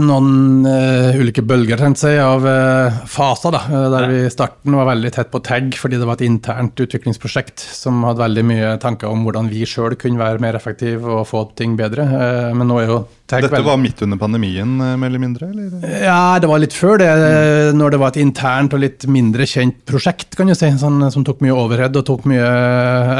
noen 0.00 0.64
uh, 0.64 1.18
ulike 1.20 1.42
bølger 1.44 1.82
si, 2.00 2.14
av 2.16 2.46
uh, 2.48 3.02
faser. 3.10 3.52
Da, 3.52 3.82
der 3.92 4.06
vi 4.08 4.22
i 4.24 4.30
starten 4.32 4.76
var 4.78 4.88
veldig 4.88 5.10
tett 5.12 5.28
på 5.34 5.42
tag 5.44 5.74
fordi 5.76 5.98
det 6.00 6.08
var 6.08 6.16
et 6.16 6.24
internt 6.24 6.80
utviklingsprosjekt 6.80 7.60
som 7.60 8.00
hadde 8.08 8.22
veldig 8.22 8.46
mye 8.48 8.70
tanker 8.80 9.12
om 9.12 9.26
hvordan 9.26 9.50
vi 9.52 9.66
sjøl 9.68 9.98
kunne 10.00 10.22
være 10.22 10.40
mer 10.40 10.56
effektive 10.56 11.12
og 11.18 11.26
få 11.28 11.44
ting 11.60 11.76
bedre. 11.76 12.08
Uh, 12.08 12.54
men 12.56 12.70
nå 12.70 12.80
er 12.80 12.88
jo 12.88 13.02
dette 13.24 13.60
var 13.64 13.78
midt 13.80 14.02
under 14.04 14.18
pandemien, 14.20 14.74
eh, 14.80 14.96
mer 15.00 15.08
eller 15.08 15.22
mindre? 15.22 15.48
Eller? 15.48 16.04
Ja, 16.04 16.38
det 16.40 16.48
var 16.50 16.60
litt 16.60 16.76
før 16.76 16.98
det. 17.00 17.08
Mm. 17.08 17.78
Når 17.80 17.94
det 17.94 18.00
var 18.02 18.12
et 18.12 18.20
internt 18.20 18.76
og 18.76 18.82
litt 18.82 19.06
mindre 19.08 19.46
kjent 19.48 19.80
prosjekt, 19.88 20.36
kan 20.36 20.50
du 20.50 20.54
si. 20.54 20.68
Sånn, 20.80 21.00
som 21.12 21.24
tok 21.24 21.40
mye 21.44 21.56
overhead 21.56 21.96
og 21.96 22.04
tok 22.04 22.28
mye 22.28 22.44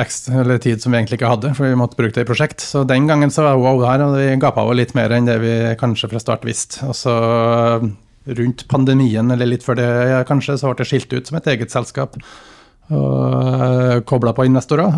ekstra, 0.02 0.58
tid 0.60 0.84
som 0.84 0.92
vi 0.92 1.00
egentlig 1.00 1.20
ikke 1.20 1.32
hadde, 1.32 1.54
for 1.56 1.68
vi 1.68 1.80
måtte 1.80 1.96
bruke 1.96 2.12
det 2.18 2.26
i 2.26 2.28
prosjekt. 2.28 2.60
Så 2.60 2.84
den 2.88 3.08
gangen 3.08 3.32
så 3.32 3.46
var 3.48 3.60
wow 3.60 3.80
her, 3.88 4.04
og 4.04 4.18
vi 4.20 4.28
gapa 4.36 4.66
over 4.66 4.76
litt 4.76 4.94
mer 4.98 5.14
enn 5.16 5.28
det 5.30 5.38
vi 5.40 5.54
kanskje 5.80 6.12
fra 6.12 6.20
start 6.22 6.44
visste. 6.44 6.84
Og 6.84 6.98
så 6.98 7.14
rundt 8.24 8.68
pandemien, 8.68 9.32
eller 9.32 9.48
litt 9.48 9.64
før 9.64 9.80
det 9.80 9.92
kanskje, 10.28 10.58
så 10.60 10.68
ble 10.68 10.82
det 10.82 10.90
skilt 10.90 11.16
ut 11.16 11.28
som 11.28 11.40
et 11.40 11.48
eget 11.54 11.72
selskap 11.72 12.20
og 12.92 13.62
eh, 13.64 14.00
kobla 14.04 14.34
på 14.36 14.44
investorer. 14.44 14.92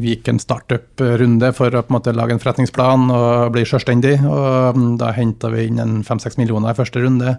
Vi 0.00 0.16
gikk 0.16 0.28
en 0.28 0.40
startup-runde 0.42 1.52
for 1.56 1.72
å 1.72 1.84
på 1.84 1.92
en 1.92 1.96
måte 1.96 2.12
lage 2.16 2.36
en 2.36 2.42
forretningsplan 2.42 3.08
og 3.08 3.54
bli 3.54 3.64
selvstendig. 3.68 4.18
og 4.26 4.76
mm, 4.76 4.90
Da 5.00 5.14
henta 5.16 5.50
vi 5.54 5.68
inn 5.70 5.80
en 5.80 6.02
fem-seks 6.04 6.36
millioner 6.36 6.74
i 6.74 6.78
første 6.78 7.00
runde. 7.00 7.38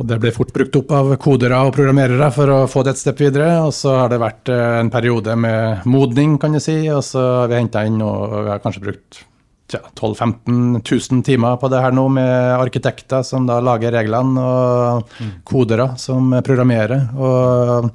Og 0.00 0.06
Det 0.08 0.18
ble 0.18 0.32
fort 0.32 0.52
brukt 0.54 0.76
opp 0.80 0.92
av 0.96 1.10
kodere 1.20 1.58
og 1.66 1.74
programmerere 1.76 2.30
for 2.34 2.50
å 2.50 2.60
få 2.70 2.82
det 2.82 2.96
et 2.96 3.02
step 3.02 3.20
videre. 3.22 3.60
Og 3.62 3.74
så 3.76 3.94
har 4.00 4.10
det 4.10 4.22
vært 4.22 4.50
eh, 4.50 4.78
en 4.80 4.90
periode 4.90 5.36
med 5.38 5.84
modning, 5.86 6.38
kan 6.42 6.56
du 6.56 6.62
si. 6.64 6.80
Og 6.90 7.04
så 7.06 7.22
har 7.42 7.52
vi 7.52 7.60
henta 7.60 7.84
inn 7.86 8.00
og 8.02 8.40
vi 8.40 8.50
har 8.50 8.64
kanskje 8.64 8.86
brukt 8.88 9.26
12 9.72 10.16
000-15 10.18 10.82
000 11.12 11.22
timer 11.24 11.54
på 11.56 11.70
det 11.72 11.80
her 11.80 11.94
nå, 11.96 12.08
med 12.12 12.56
arkitekter 12.58 13.22
som 13.24 13.46
da 13.48 13.56
lager 13.64 13.94
reglene, 13.94 14.42
og 14.42 15.14
mm. 15.16 15.30
kodere 15.48 15.86
som 16.00 16.34
programmerer. 16.44 17.06
og 17.16 17.88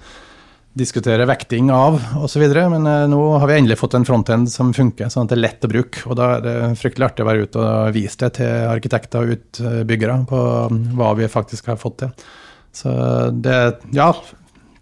diskutere 0.77 1.25
vekting 1.27 1.71
av 1.73 1.97
osv. 2.21 2.43
Men 2.71 2.87
eh, 2.87 3.05
nå 3.11 3.21
har 3.41 3.49
vi 3.49 3.57
endelig 3.57 3.79
fått 3.81 3.97
en 3.97 4.05
frontend 4.07 4.51
som 4.51 4.73
funker, 4.75 5.09
sånn 5.13 5.27
at 5.27 5.33
det 5.33 5.37
er 5.37 5.43
lett 5.43 5.67
å 5.67 5.71
bruke. 5.71 6.03
Og 6.07 6.17
da 6.19 6.31
er 6.37 6.45
det 6.45 6.55
fryktelig 6.81 7.09
artig 7.09 7.25
å 7.25 7.29
være 7.29 7.47
ute 7.47 7.63
og 7.63 7.95
vise 7.97 8.21
det 8.23 8.33
til 8.39 8.71
arkitekter 8.71 9.23
og 9.23 9.37
utbyggere 9.37 10.19
på 10.29 10.43
um, 10.71 10.81
hva 10.99 11.13
vi 11.17 11.29
faktisk 11.31 11.71
har 11.71 11.81
fått 11.81 12.03
til. 12.03 12.29
Så 12.77 12.93
det 13.33 13.57
ja, 13.97 14.11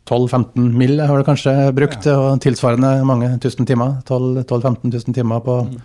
12-15 0.09 0.69
mill. 0.75 0.99
har 0.99 1.17
du 1.17 1.25
kanskje 1.27 1.55
brukt, 1.75 2.05
og 2.11 2.41
tilsvarende 2.43 2.97
mange 3.07 3.31
tusen 3.41 3.67
timer. 3.67 3.99
12 4.05 4.43
000-15 4.43 4.91
000 4.91 5.17
timer 5.17 5.43
på 5.45 5.59
mm. 5.69 5.75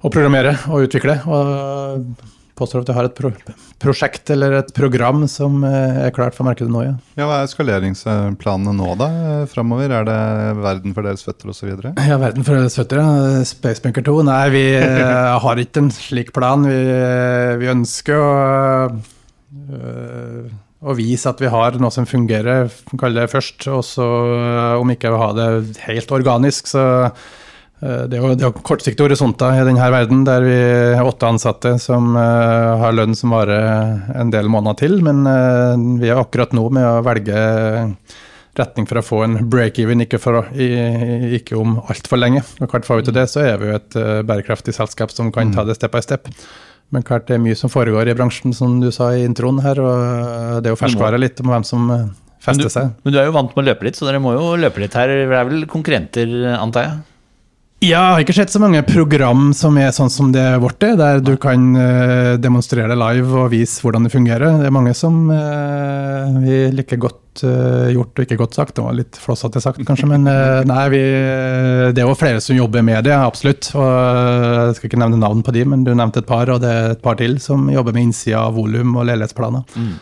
å 0.00 0.12
programmere 0.12 0.56
og 0.72 0.88
utvikle. 0.88 1.20
og 1.28 2.38
påstår 2.60 2.84
at 2.84 2.90
du 2.90 2.94
har 2.96 3.08
et 3.08 3.16
pro 3.16 3.30
prosjekt 3.80 4.30
eller 4.34 4.58
et 4.60 4.72
program 4.76 5.24
som 5.30 5.62
eh, 5.66 6.02
er 6.06 6.14
klart 6.14 6.36
for 6.36 6.46
markedet 6.46 6.70
nå. 6.72 6.84
Ja. 6.84 6.94
ja 7.18 7.28
hva 7.28 7.40
er 7.42 7.50
skaleringsplanene 7.50 8.74
nå, 8.76 8.90
da? 9.00 9.08
Framover? 9.50 9.94
Er 10.00 10.08
det 10.08 10.18
verden 10.60 10.96
for 10.96 11.08
deres 11.08 11.24
føtter 11.26 11.52
osv.? 11.52 11.72
Ja, 11.96 12.20
verden 12.20 12.46
for 12.46 12.60
deres 12.60 12.76
føtter, 12.78 13.00
ja. 13.00 13.44
Spacebunker 13.48 14.04
2. 14.06 14.16
Nei, 14.28 14.44
vi 14.54 14.64
eh, 14.76 15.40
har 15.44 15.64
ikke 15.64 15.86
en 15.86 15.92
slik 15.94 16.34
plan. 16.36 16.68
Vi, 16.68 16.78
vi 17.64 17.72
ønsker 17.72 18.20
å, 18.20 18.30
å 20.80 20.96
vise 20.98 21.32
at 21.32 21.40
vi 21.42 21.50
har 21.52 21.80
noe 21.80 21.94
som 21.94 22.08
fungerer, 22.08 22.68
kall 23.00 23.16
det 23.16 23.30
først. 23.32 23.68
Og 23.72 23.84
så, 23.88 24.08
om 24.78 24.92
ikke 24.92 25.12
vi 25.16 25.22
har 25.24 25.38
det 25.40 25.52
helt 25.88 26.18
organisk, 26.20 26.70
så 26.76 26.88
Eh, 27.10 27.28
det 27.80 28.16
er 28.18 28.20
jo, 28.20 28.30
det 28.36 28.44
er 28.44 28.56
kortsiktige 28.60 29.06
horisonter 29.06 29.56
i 29.56 29.62
denne 29.64 29.86
verden, 29.92 30.24
der 30.28 30.44
vi 30.44 30.56
har 30.98 31.06
åtte 31.08 31.30
ansatte 31.30 31.78
som 31.80 32.12
uh, 32.12 32.76
har 32.82 32.92
lønn 32.92 33.16
som 33.16 33.32
varer 33.32 34.18
en 34.20 34.32
del 34.32 34.50
måneder 34.52 34.76
til. 34.82 34.98
Men 35.04 35.22
uh, 35.24 35.80
vi 36.00 36.10
er 36.10 36.20
akkurat 36.20 36.52
nå 36.56 36.66
med 36.76 36.84
å 36.84 37.00
velge 37.06 37.38
retning 38.60 38.88
for 38.90 39.00
å 39.00 39.04
få 39.04 39.22
en 39.24 39.38
break-even, 39.48 40.04
ikke, 40.04 40.20
ikke, 41.38 41.56
om 41.56 41.78
altfor 41.80 42.20
lenge. 42.20 42.44
Og 42.60 42.68
klart 42.68 42.84
Får 42.88 43.00
vi 43.00 43.08
til 43.08 43.16
det, 43.16 43.28
så 43.32 43.46
er 43.46 43.56
vi 43.62 43.70
jo 43.70 43.78
et 43.78 43.96
uh, 43.96 44.20
bærekraftig 44.28 44.76
selskap 44.76 45.14
som 45.14 45.32
kan 45.32 45.54
ta 45.54 45.64
det 45.64 45.78
step 45.80 45.96
by 45.96 46.04
step. 46.04 46.28
Men 46.92 47.06
klart 47.06 47.30
det 47.30 47.38
er 47.38 47.44
mye 47.44 47.56
som 47.56 47.72
foregår 47.72 48.10
i 48.10 48.16
bransjen, 48.18 48.52
som 48.52 48.76
du 48.82 48.90
sa 48.92 49.14
i 49.16 49.24
introen 49.24 49.62
her. 49.64 49.80
Og 49.80 50.60
det 50.60 50.68
er 50.68 50.74
jo 50.74 50.82
ferskvare 50.82 51.22
litt 51.22 51.40
om 51.40 51.54
hvem 51.54 51.64
som 51.64 51.88
fester 52.44 52.68
seg. 52.72 52.92
Men 53.06 53.14
du 53.14 53.20
er 53.22 53.30
jo 53.30 53.36
vant 53.38 53.54
med 53.54 53.64
å 53.64 53.70
løpe 53.70 53.88
litt, 53.88 53.96
så 53.96 54.10
dere 54.10 54.20
må 54.20 54.34
jo 54.36 54.52
løpe 54.60 54.82
litt 54.82 54.98
her. 54.98 55.08
Det 55.08 55.30
er 55.30 55.48
vel 55.48 55.64
konkurrenter, 55.70 56.34
antar 56.58 56.84
jeg? 56.90 56.98
Ja, 57.80 57.88
jeg 57.96 58.12
har 58.12 58.22
ikke 58.26 58.34
sett 58.36 58.52
så 58.52 58.60
mange 58.60 58.82
program 58.84 59.54
som 59.56 59.78
er 59.80 59.88
sånn 59.96 60.10
som 60.12 60.28
det 60.34 60.44
vårt 60.60 60.84
er, 60.84 60.98
der 61.00 61.22
du 61.24 61.32
kan 61.40 61.62
uh, 61.72 62.34
demonstrere 62.36 62.92
live 62.92 63.38
og 63.40 63.54
vise 63.54 63.80
hvordan 63.80 64.04
det 64.04 64.12
fungerer. 64.12 64.58
Det 64.60 64.68
er 64.68 64.74
mange 64.74 64.92
som 64.96 65.30
eh, 65.32 66.36
vi 66.44 66.58
liker 66.76 67.00
godt 67.00 67.40
eh, 67.48 67.88
gjort 67.94 68.20
og 68.20 68.26
ikke 68.26 68.36
godt 68.42 68.58
sagt. 68.58 68.74
Det 68.76 68.84
var 68.84 68.98
litt 68.98 69.16
flossete 69.16 69.62
sagt, 69.64 69.80
kanskje, 69.88 70.10
men 70.12 70.28
nei, 70.68 70.84
vi, 70.92 71.00
det 71.96 72.04
er 72.04 72.10
jo 72.10 72.18
flere 72.20 72.42
som 72.44 72.58
jobber 72.58 72.84
med 72.84 73.08
det, 73.08 73.16
absolutt. 73.16 73.72
Og 73.72 73.88
jeg 73.88 74.76
skal 74.76 74.90
ikke 74.90 75.00
nevne 75.00 75.22
navn 75.24 75.40
på 75.46 75.56
de, 75.56 75.64
men 75.72 75.86
du 75.86 75.94
nevnte 75.94 76.20
et 76.20 76.28
par, 76.28 76.52
og 76.52 76.60
det 76.60 76.74
er 76.74 76.98
et 76.98 77.04
par 77.04 77.16
til 77.16 77.40
som 77.40 77.64
jobber 77.72 77.96
med 77.96 78.10
innsida 78.10 78.44
av 78.44 78.60
volum 78.60 78.92
og 78.92 79.08
leilighetsplaner. 79.08 79.64
Mm. 79.72 79.96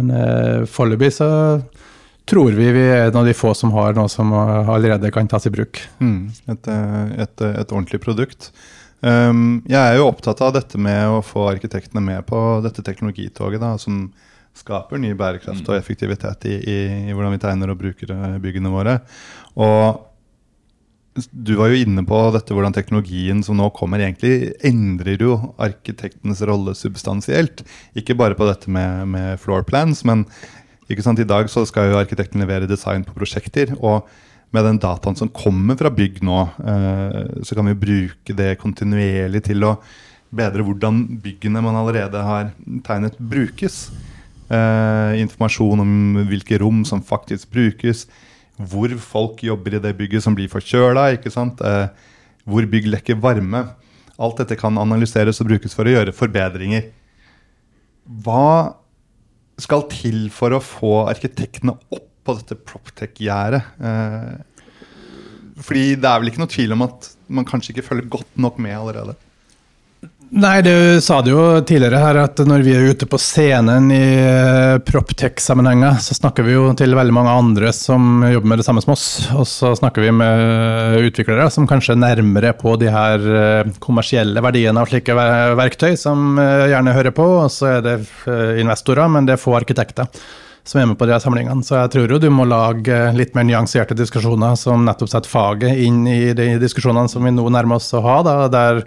Men 0.00 0.10
eh, 0.18 0.66
foreløpig 0.70 1.14
så 1.14 1.30
tror 2.30 2.54
vi 2.56 2.68
vi 2.74 2.82
er 2.86 3.08
en 3.08 3.20
av 3.20 3.26
de 3.26 3.34
få 3.36 3.52
som 3.58 3.72
har 3.74 3.96
noe 3.96 4.10
som 4.12 4.32
allerede 4.32 5.10
kan 5.14 5.28
tas 5.28 5.48
i 5.48 5.54
bruk. 5.54 5.82
Mm, 5.98 6.30
et, 6.54 6.68
et, 6.70 7.46
et, 7.50 7.72
ordentlig 7.72 8.00
produkt. 8.04 8.52
Um, 9.00 9.62
jeg 9.68 9.80
er 9.80 9.96
jo 9.96 10.10
opptatt 10.10 10.42
av 10.44 10.52
dette 10.54 10.78
med 10.78 11.08
å 11.08 11.22
få 11.24 11.48
arkitektene 11.50 12.02
med 12.04 12.26
på 12.28 12.60
dette 12.64 12.84
teknologitoget, 12.86 13.62
da, 13.62 13.74
som 13.80 14.10
skaper 14.56 15.00
ny 15.00 15.14
bærekraft 15.16 15.66
og 15.70 15.78
effektivitet 15.78 16.46
i, 16.50 16.58
i, 16.58 16.78
i 17.08 17.16
hvordan 17.16 17.34
vi 17.36 17.42
tegner 17.42 17.72
og 17.72 17.80
bruker 17.80 18.12
eh, 18.12 18.38
byggene 18.42 18.72
våre. 18.72 18.96
Og 19.62 20.06
du 21.30 21.56
var 21.58 21.72
jo 21.72 21.80
inne 21.80 22.04
på 22.06 22.18
dette 22.34 22.54
hvordan 22.54 22.74
teknologien 22.74 23.42
som 23.46 23.58
nå 23.58 23.68
kommer, 23.76 24.02
egentlig 24.02 24.52
endrer 24.66 25.22
jo 25.22 25.36
arkitektenes 25.60 26.42
rolle 26.46 26.74
substansielt. 26.78 27.64
Ikke 27.98 28.16
bare 28.18 28.38
på 28.38 28.46
dette 28.48 28.70
med, 28.70 29.08
med 29.10 29.40
floor 29.42 29.66
plans, 29.66 30.04
men 30.06 30.26
ikke 30.90 31.04
sant? 31.06 31.22
I 31.22 31.28
dag 31.28 31.48
så 31.52 31.62
skal 31.68 31.90
jo 31.90 32.00
arkitekten 32.00 32.42
levere 32.42 32.68
design 32.70 33.06
på 33.06 33.14
prosjekter. 33.16 33.76
og 33.80 34.08
med 34.50 34.66
den 34.66 34.80
dataen 34.82 35.14
som 35.18 35.30
kommer 35.30 35.78
fra 35.78 35.92
bygg 35.94 36.22
nå, 36.26 36.38
eh, 36.42 37.42
så 37.46 37.54
kan 37.54 37.68
vi 37.70 37.78
bruke 37.78 38.34
det 38.34 38.56
kontinuerlig 38.58 39.44
til 39.46 39.62
å 39.62 39.76
bedre 40.34 40.64
hvordan 40.66 41.04
byggene 41.22 41.62
man 41.62 41.78
allerede 41.78 42.22
har 42.26 42.50
tegnet, 42.86 43.18
brukes. 43.18 43.90
Eh, 44.50 45.20
informasjon 45.22 45.82
om 45.84 45.92
hvilke 46.26 46.58
rom 46.58 46.82
som 46.86 47.02
faktisk 47.02 47.52
brukes, 47.54 48.08
hvor 48.58 48.90
folk 48.98 49.44
jobber 49.46 49.78
i 49.78 49.82
det 49.82 49.94
bygget 49.98 50.24
som 50.26 50.34
blir 50.34 50.50
forkjøla, 50.50 51.12
eh, 51.14 51.88
hvor 52.44 52.66
bygg 52.66 52.90
lekker 52.90 53.22
varme. 53.22 53.68
Alt 54.18 54.42
dette 54.42 54.58
kan 54.58 54.76
analyseres 54.76 55.40
og 55.40 55.46
brukes 55.46 55.74
for 55.74 55.84
å 55.84 55.94
gjøre 55.94 56.12
forbedringer. 56.12 56.90
Hva 58.04 58.74
skal 59.62 59.86
til 59.92 60.28
for 60.34 60.56
å 60.56 60.62
få 60.64 60.94
arkitektene 61.10 61.76
opp 61.92 62.08
på 62.26 62.36
dette 62.36 62.58
proptech-gjerdet? 62.68 63.62
Eh, 63.80 64.84
fordi 65.60 65.96
det 66.00 66.08
er 66.08 66.20
vel 66.20 66.30
ikke 66.32 66.42
noe 66.42 66.52
tvil 66.52 66.76
om 66.76 66.86
at 66.86 67.10
man 67.32 67.48
kanskje 67.48 67.74
ikke 67.74 67.86
følger 67.90 68.12
godt 68.16 68.38
nok 68.40 68.60
med 68.62 68.76
allerede? 68.76 69.16
Nei, 70.30 70.60
du 70.62 71.00
sa 71.02 71.16
det 71.26 71.32
jo 71.32 71.42
tidligere 71.66 71.98
her 71.98 72.18
at 72.20 72.38
når 72.46 72.62
vi 72.62 72.74
er 72.78 72.92
ute 72.92 73.06
på 73.10 73.18
scenen 73.18 73.88
i 73.90 74.04
eh, 74.14 74.76
Proptech-sammenhenger, 74.86 75.96
så 75.98 76.14
snakker 76.14 76.46
vi 76.46 76.54
jo 76.54 76.68
til 76.78 76.94
veldig 76.94 77.16
mange 77.16 77.32
andre 77.34 77.72
som 77.74 78.22
jobber 78.22 78.52
med 78.52 78.62
det 78.62 78.66
samme 78.68 78.84
som 78.84 78.94
oss. 78.94 79.08
Og 79.34 79.48
så 79.50 79.72
snakker 79.80 80.06
vi 80.06 80.12
med 80.14 81.00
utviklere 81.08 81.48
som 81.50 81.66
kanskje 81.66 81.96
er 81.96 82.02
nærmere 82.04 82.54
på 82.54 82.76
de 82.78 82.94
her 82.94 83.26
eh, 83.26 83.74
kommersielle 83.82 84.38
verdiene 84.46 84.78
av 84.78 84.92
slike 84.92 85.18
verktøy, 85.58 85.98
som 85.98 86.38
eh, 86.38 86.68
gjerne 86.76 86.94
hører 86.94 87.18
på. 87.18 87.26
Og 87.40 87.50
så 87.50 87.72
er 87.74 87.84
det 87.90 87.98
investorer, 88.62 89.10
men 89.10 89.26
det 89.26 89.34
er 89.34 89.44
få 89.48 89.58
arkitekter. 89.58 90.06
som 90.62 90.78
er 90.78 90.86
med 90.86 90.98
på 90.98 91.10
de 91.10 91.18
her 91.18 91.26
samlingene. 91.26 91.66
Så 91.66 91.74
jeg 91.74 91.90
tror 91.90 92.12
jo 92.14 92.22
du 92.22 92.30
må 92.30 92.46
lage 92.46 93.08
litt 93.18 93.34
mer 93.34 93.50
nyanserte 93.50 93.98
diskusjoner 93.98 94.54
som 94.54 94.86
nettopp 94.86 95.10
setter 95.10 95.30
faget 95.30 95.74
inn 95.82 96.04
i 96.06 96.34
de 96.38 96.52
diskusjonene 96.62 97.10
som 97.10 97.26
vi 97.26 97.34
nå 97.34 97.50
nærmer 97.50 97.82
oss 97.82 97.90
å 97.98 98.06
ha. 98.06 98.22
Da, 98.22 98.44
der 98.46 98.86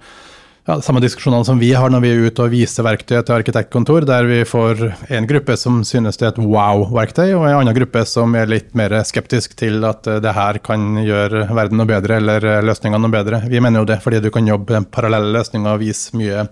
ja, 0.64 0.78
samme 0.82 1.02
diskusjonene 1.04 1.44
som 1.44 1.60
vi 1.60 1.74
har 1.76 1.92
når 1.92 2.04
vi 2.04 2.12
er 2.14 2.22
ute 2.28 2.46
og 2.46 2.54
viser 2.54 2.86
verktøyet 2.88 3.28
til 3.28 3.36
arkitektkontor, 3.36 4.06
der 4.08 4.28
vi 4.30 4.40
får 4.48 4.86
en 5.12 5.28
gruppe 5.28 5.58
som 5.60 5.82
synes 5.88 6.20
det 6.20 6.30
er 6.30 6.32
et 6.34 6.40
wow-verktøy, 6.40 7.34
og 7.36 7.48
en 7.50 7.58
annen 7.58 7.76
gruppe 7.76 8.06
som 8.08 8.36
er 8.40 8.48
litt 8.52 8.72
mer 8.78 8.96
skeptisk 9.08 9.58
til 9.60 9.84
at 9.88 10.08
eh, 10.08 10.22
det 10.24 10.36
her 10.38 10.62
kan 10.64 11.02
gjøre 11.04 11.50
verden 11.52 11.82
noe 11.82 11.90
bedre, 11.90 12.22
eller 12.22 12.48
eh, 12.48 12.62
løsningene 12.64 13.04
noe 13.04 13.12
bedre. 13.14 13.42
Vi 13.52 13.60
mener 13.64 13.84
jo 13.84 13.90
det, 13.92 14.00
fordi 14.06 14.24
du 14.24 14.32
kan 14.32 14.48
jobbe 14.48 14.86
parallelle 14.94 15.36
løsninger 15.36 15.76
og 15.76 15.84
vise 15.84 16.16
mye 16.20 16.48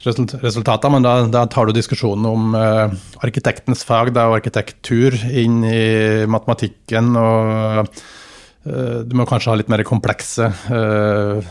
resultater, 0.00 0.94
men 0.94 1.04
da, 1.04 1.16
da 1.28 1.42
tar 1.50 1.68
du 1.68 1.74
diskusjonen 1.76 2.24
om 2.24 2.54
uh, 2.56 2.94
arkitektens 3.20 3.82
fag 3.84 4.14
da, 4.16 4.30
og 4.30 4.38
arkitektur 4.38 5.12
inn 5.28 5.58
i 5.68 6.24
matematikken. 6.24 7.10
og 7.20 7.82
uh, 7.84 9.02
Du 9.04 9.12
må 9.18 9.26
kanskje 9.28 9.52
ha 9.52 9.58
litt 9.60 9.68
mer 9.68 9.84
komplekse 9.84 10.48
uh, 10.72 11.50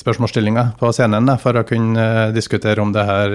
spørsmålsstillinger 0.00 0.74
på 0.80 0.92
scenen 0.96 1.28
for 1.42 1.58
å 1.60 1.66
kunne 1.68 2.30
diskutere 2.32 2.80
om 2.80 2.94
det 2.94 3.04
her 3.04 3.34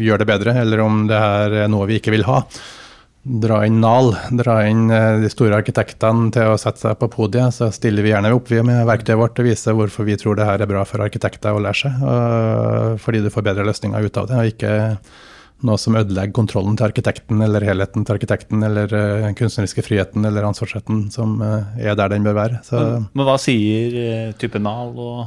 gjør 0.00 0.22
det 0.22 0.28
bedre, 0.30 0.54
eller 0.62 0.84
om 0.84 1.02
det 1.10 1.18
her 1.20 1.58
er 1.64 1.72
noe 1.72 1.90
vi 1.90 2.00
ikke 2.00 2.14
vil 2.14 2.24
ha 2.28 2.40
dra 3.22 3.60
inn 3.66 3.78
NAL, 3.80 4.16
dra 4.34 4.56
inn 4.66 4.90
eh, 4.90 5.20
de 5.22 5.30
store 5.30 5.60
arkitektene 5.60 6.30
til 6.34 6.52
å 6.52 6.58
sette 6.58 6.82
seg 6.82 6.98
på 6.98 7.08
podiet, 7.12 7.54
så 7.54 7.70
stiller 7.74 8.02
vi 8.02 8.10
gjerne 8.10 8.32
opp 8.34 8.50
vi 8.50 8.62
med 8.66 8.82
verktøyet 8.88 9.20
vårt 9.20 9.38
og 9.38 9.46
viser 9.46 9.76
hvorfor 9.78 10.08
vi 10.08 10.16
tror 10.18 10.38
det 10.38 10.48
her 10.48 10.62
er 10.62 10.70
bra 10.70 10.82
for 10.88 11.04
arkitekter 11.04 11.54
å 11.54 11.60
lære 11.62 11.82
seg. 11.84 12.00
Fordi 13.02 13.20
du 13.22 13.30
får 13.30 13.46
bedre 13.46 13.66
løsninger 13.68 14.08
ut 14.08 14.18
av 14.18 14.26
det, 14.30 14.40
og 14.40 14.50
ikke 14.50 14.72
noe 15.62 15.78
som 15.78 15.94
ødelegger 15.94 16.34
kontrollen 16.34 16.74
til 16.74 16.88
arkitekten 16.88 17.44
eller 17.46 17.62
helheten 17.62 18.02
til 18.02 18.16
arkitekten 18.16 18.64
eller 18.66 18.90
den 18.90 19.36
kunstneriske 19.38 19.84
friheten 19.86 20.26
eller 20.26 20.48
ansvarsretten 20.48 21.04
som 21.14 21.36
er 21.44 21.94
der 21.94 22.10
den 22.10 22.26
bør 22.26 22.34
være. 22.40 22.58
Så, 22.66 22.80
men, 22.80 23.06
men, 23.12 23.28
hva 23.28 23.36
sier 23.38 24.34
type 24.42 24.58
NAL 24.58 24.90
og 24.98 25.20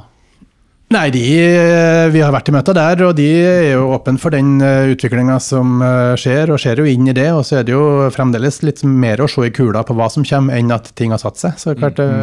Nei, 0.95 1.09
de, 1.11 1.21
eh, 1.43 2.07
Vi 2.13 2.21
har 2.23 2.31
vært 2.31 2.47
i 2.47 2.53
møter 2.55 2.75
der, 2.77 3.01
og 3.03 3.15
de 3.17 3.25
er 3.27 3.65
jo 3.73 3.89
åpne 3.97 4.19
for 4.21 4.31
den 4.31 4.61
eh, 4.63 4.93
utviklinga 4.93 5.35
som 5.43 5.81
eh, 5.83 6.13
skjer, 6.19 6.53
og 6.53 6.61
ser 6.61 6.79
jo 6.79 6.85
inn 6.87 7.09
i 7.11 7.15
det. 7.15 7.27
Og 7.35 7.41
så 7.43 7.59
er 7.59 7.65
det 7.67 7.73
jo 7.73 8.05
fremdeles 8.15 8.61
litt 8.63 8.83
mer 8.87 9.19
å 9.19 9.27
se 9.27 9.43
i 9.43 9.51
kula 9.51 9.83
på 9.83 9.95
hva 9.97 10.07
som 10.13 10.23
kommer, 10.23 10.55
enn 10.55 10.71
at 10.71 10.93
ting 10.95 11.11
har 11.11 11.19
satt 11.19 11.41
seg. 11.41 11.57
Så 11.59 11.75
klart, 11.75 11.99
mm. 11.99 12.13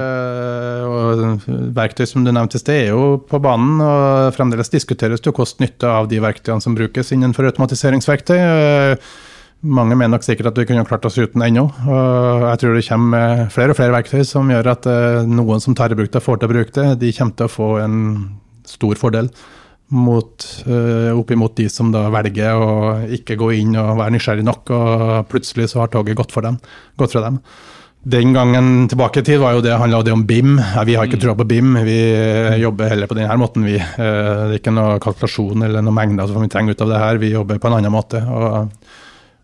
og 0.88 1.44
Verktøy 1.76 2.06
som 2.08 2.24
du 2.24 2.32
nevnte 2.32 2.56
i 2.56 2.62
sted, 2.62 2.86
er 2.86 2.94
jo 2.94 3.18
på 3.28 3.42
banen, 3.44 3.82
og 3.84 4.32
fremdeles 4.38 4.72
diskuteres 4.72 5.20
det 5.20 5.36
kost-nytte 5.36 5.92
av 5.92 6.08
de 6.08 6.22
verktøyene 6.24 6.64
som 6.64 6.78
brukes 6.78 7.12
innenfor 7.12 7.50
automatiseringsverktøy. 7.50 8.38
Mange 9.62 9.94
mener 9.94 10.16
nok 10.16 10.24
sikkert 10.24 10.48
at 10.48 10.58
vi 10.58 10.66
kunne 10.70 10.86
klart 10.88 11.04
oss 11.06 11.20
uten 11.20 11.44
ennå. 11.44 11.68
og 11.68 12.48
Jeg 12.48 12.62
tror 12.62 12.78
det 12.78 12.86
kommer 12.88 13.50
flere 13.52 13.74
og 13.74 13.78
flere 13.78 13.94
verktøy 14.00 14.24
som 14.26 14.48
gjør 14.50 14.72
at 14.72 14.88
noen 15.28 15.60
som 15.62 15.76
tar 15.76 15.92
i 15.92 15.98
bruk 15.98 16.10
det, 16.14 16.24
får 16.24 16.40
til 16.40 16.48
å 16.48 16.54
bruke 16.56 16.72
det. 16.78 16.86
De 17.04 17.12
kommer 17.18 17.36
til 17.36 17.50
å 17.50 17.52
få 17.52 17.74
en 17.84 18.00
stor 18.72 19.00
fordel 19.00 19.28
mot, 19.92 20.46
uh, 20.66 21.12
oppimot 21.18 21.56
de 21.56 21.68
som 21.70 21.92
da 21.92 22.06
velger 22.12 22.56
å 22.56 22.70
ikke 23.12 23.36
gå 23.40 23.52
inn 23.60 23.76
og 23.76 23.98
være 24.00 24.16
nysgjerrig 24.16 24.46
nok, 24.46 24.72
og 24.72 25.28
plutselig 25.30 25.68
så 25.72 25.82
har 25.82 25.92
toget 25.92 26.16
gått, 26.18 26.32
for 26.32 26.46
dem, 26.46 26.58
gått 27.00 27.12
fra 27.14 27.26
dem. 27.26 27.38
Den 28.02 28.32
gangen 28.34 28.88
tilbake 28.90 29.20
i 29.20 29.26
tid 29.26 29.38
var 29.38 29.54
jo 29.54 29.60
det 29.62 29.76
handla 29.78 30.00
om 30.10 30.24
BIM. 30.26 30.56
Vi 30.58 30.96
har 30.98 31.06
ikke 31.06 31.20
mm. 31.20 31.22
troa 31.22 31.36
på 31.38 31.46
BIM, 31.52 31.76
vi 31.86 31.98
uh, 32.16 32.56
jobber 32.58 32.90
heller 32.90 33.10
på 33.10 33.18
denne 33.20 33.36
måten. 33.38 33.68
Vi. 33.68 33.76
Uh, 33.78 34.48
det 34.48 34.56
er 34.56 34.58
ikke 34.58 34.74
noe 34.74 34.98
kalkulasjon 35.02 35.68
eller 35.68 35.84
noen 35.84 35.98
mengder 36.00 36.30
som 36.30 36.42
vi 36.42 36.50
trenger 36.50 36.74
ut 36.74 36.82
av 36.82 36.92
det 36.94 37.04
her, 37.04 37.22
vi 37.22 37.34
jobber 37.36 37.62
på 37.62 37.70
en 37.70 37.78
annen 37.78 37.94
måte. 37.94 38.24
og 38.24 38.74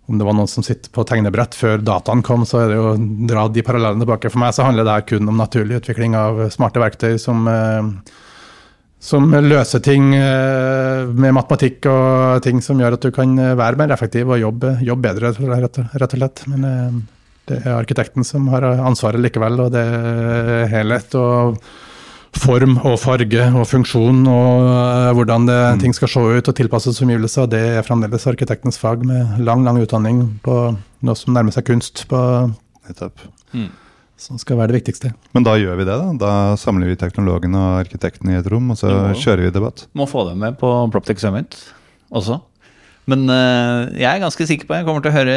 om 0.08 0.16
det 0.16 0.24
var 0.24 0.32
noen 0.32 0.48
som 0.48 0.64
sitter 0.64 0.88
på 0.88 1.02
tegnebrett 1.04 1.52
før 1.52 1.82
dataen 1.84 2.22
kom, 2.24 2.46
så 2.48 2.62
er 2.62 2.70
det 2.70 2.76
jo 2.78 2.84
å 2.94 3.00
dra 3.28 3.42
de 3.52 3.60
parallellene 3.60 4.00
tilbake. 4.00 4.30
For 4.32 4.40
meg 4.40 4.54
så 4.56 4.64
handler 4.64 4.86
det 4.88 4.94
her 4.94 5.04
kun 5.04 5.28
om 5.28 5.36
naturlig 5.36 5.82
utvikling 5.82 6.16
av 6.16 6.40
smarte 6.48 6.80
verktøy 6.80 7.18
som 7.20 7.44
som 8.98 9.30
løser 9.30 9.82
ting 9.82 10.10
eh, 10.16 11.06
med 11.06 11.34
matematikk 11.36 11.86
og 11.90 12.42
ting 12.42 12.62
som 12.64 12.80
gjør 12.82 12.96
at 12.96 13.04
du 13.06 13.12
kan 13.14 13.36
eh, 13.38 13.54
være 13.58 13.78
mer 13.78 13.94
effektiv 13.94 14.32
og 14.32 14.40
jobbe, 14.42 14.74
jobbe 14.82 15.06
bedre, 15.06 15.30
rett, 15.62 15.78
og 15.78 16.16
slett. 16.16 16.42
Men 16.50 16.66
eh, 16.66 16.96
det 17.48 17.60
er 17.62 17.76
arkitekten 17.78 18.26
som 18.26 18.50
har 18.52 18.66
ansvaret 18.74 19.22
likevel, 19.22 19.62
og 19.64 19.70
det 19.72 19.84
er 19.86 20.66
helhet 20.74 21.14
og 21.18 21.62
form 22.38 22.76
og 22.84 22.98
farge 23.00 23.46
og 23.56 23.64
funksjon 23.66 24.26
og 24.28 24.66
hvordan 25.16 25.46
det, 25.48 25.56
mm. 25.56 25.80
ting 25.80 25.94
skal 25.96 26.10
se 26.12 26.20
ut 26.20 26.50
og 26.50 26.58
tilpasses 26.58 27.00
omgivelser. 27.02 27.48
Det 27.50 27.62
er 27.78 27.86
fremdeles 27.86 28.28
arkitektens 28.28 28.78
fag 28.82 29.06
med 29.06 29.38
lang, 29.40 29.64
lang 29.66 29.80
utdanning 29.80 30.24
på 30.44 30.58
noe 30.76 31.18
som 31.18 31.38
nærmer 31.38 31.54
seg 31.54 31.70
kunst. 31.70 32.04
på 32.10 32.20
Nettopp. 32.88 33.28
Mm 33.54 33.70
som 34.18 34.38
skal 34.40 34.58
være 34.58 34.72
det 34.72 34.80
viktigste. 34.80 35.12
Men 35.36 35.46
da 35.46 35.54
gjør 35.60 35.78
vi 35.78 35.86
det, 35.86 35.96
da. 36.00 36.12
Da 36.18 36.32
samler 36.60 36.90
vi 36.90 36.98
teknologene 36.98 37.58
og 37.58 37.80
arkitektene 37.84 38.34
i 38.34 38.38
et 38.40 38.48
rom, 38.50 38.72
og 38.74 38.80
så 38.80 38.90
må, 38.90 39.16
kjører 39.18 39.46
vi 39.46 39.54
debatt. 39.54 39.86
Må 39.98 40.08
få 40.10 40.26
dem 40.28 40.40
med 40.42 40.58
på 40.60 40.70
Proptech 40.92 41.22
Summit 41.22 41.56
også. 42.10 42.40
Men 43.08 43.24
uh, 43.30 43.88
jeg 43.96 44.08
er 44.10 44.20
ganske 44.20 44.48
sikker 44.50 44.68
på 44.68 44.74
at 44.74 44.82
jeg 44.82 44.88
kommer 44.88 45.04
til 45.04 45.12
å 45.12 45.16
høre 45.16 45.36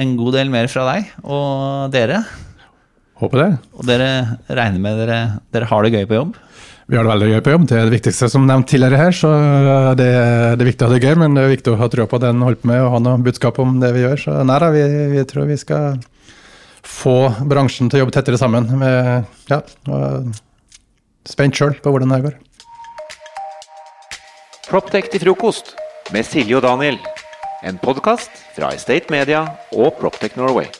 en 0.00 0.14
god 0.16 0.38
del 0.38 0.52
mer 0.52 0.70
fra 0.72 0.86
deg 0.94 1.10
og 1.20 1.90
dere. 1.92 2.22
Håper 3.20 3.42
det. 3.42 3.50
Og 3.76 3.84
dere 3.88 4.12
regner 4.48 4.80
med 4.80 5.02
dere, 5.02 5.18
dere 5.52 5.68
har 5.68 5.84
det 5.84 5.92
gøy 5.98 6.06
på 6.08 6.16
jobb? 6.16 6.38
Vi 6.90 6.96
har 6.98 7.04
det 7.06 7.12
veldig 7.12 7.26
gøy 7.30 7.42
på 7.46 7.52
jobb. 7.52 7.66
Det 7.70 7.76
er 7.76 7.84
det 7.86 7.94
viktigste 7.94 8.26
som 8.32 8.46
nevnt 8.48 8.66
tidligere 8.72 8.98
her. 8.98 9.12
Så 9.14 9.28
det, 9.98 10.08
det, 10.08 10.64
er 10.64 10.70
viktig 10.70 10.86
å 10.86 10.88
ha 10.88 10.96
det 10.96 11.04
gøy, 11.04 11.18
men 11.20 11.36
det 11.36 11.44
er 11.44 11.52
viktig 11.52 11.74
å 11.74 11.78
ha 11.78 11.90
trua 11.92 12.08
på 12.10 12.18
den 12.22 12.40
holder 12.42 12.62
på 12.62 12.70
med 12.70 12.80
og 12.82 12.94
ha 12.96 13.02
noe 13.04 13.20
budskap 13.26 13.60
om 13.62 13.76
det 13.82 13.92
vi 13.94 14.02
gjør. 14.02 14.22
Så 14.24 14.38
nei 14.48 14.56
da, 14.64 14.70
vi, 14.74 14.82
vi 15.12 15.26
tror 15.28 15.46
vi 15.46 15.58
skal 15.60 16.00
få 16.90 17.16
bransjen 17.48 17.90
til 17.90 18.00
å 18.00 18.04
jobbe 18.04 18.14
tettere 18.16 18.40
sammen. 18.40 18.66
Med, 18.80 19.28
ja, 19.50 19.60
spent 21.28 21.56
sjøl 21.56 21.76
på 21.82 21.92
hvordan 21.94 22.14
det 22.14 22.22
går. 22.26 22.38
Proptech 24.70 25.10
til 25.10 25.24
frokost 25.24 25.74
med 26.14 26.26
Silje 26.26 26.58
og 26.58 26.66
Daniel. 26.66 27.00
En 27.66 27.80
podkast 27.80 28.30
fra 28.56 28.70
Estate 28.76 29.12
Media 29.12 29.44
og 29.74 29.98
Proptech 29.98 30.38
Norway. 30.38 30.70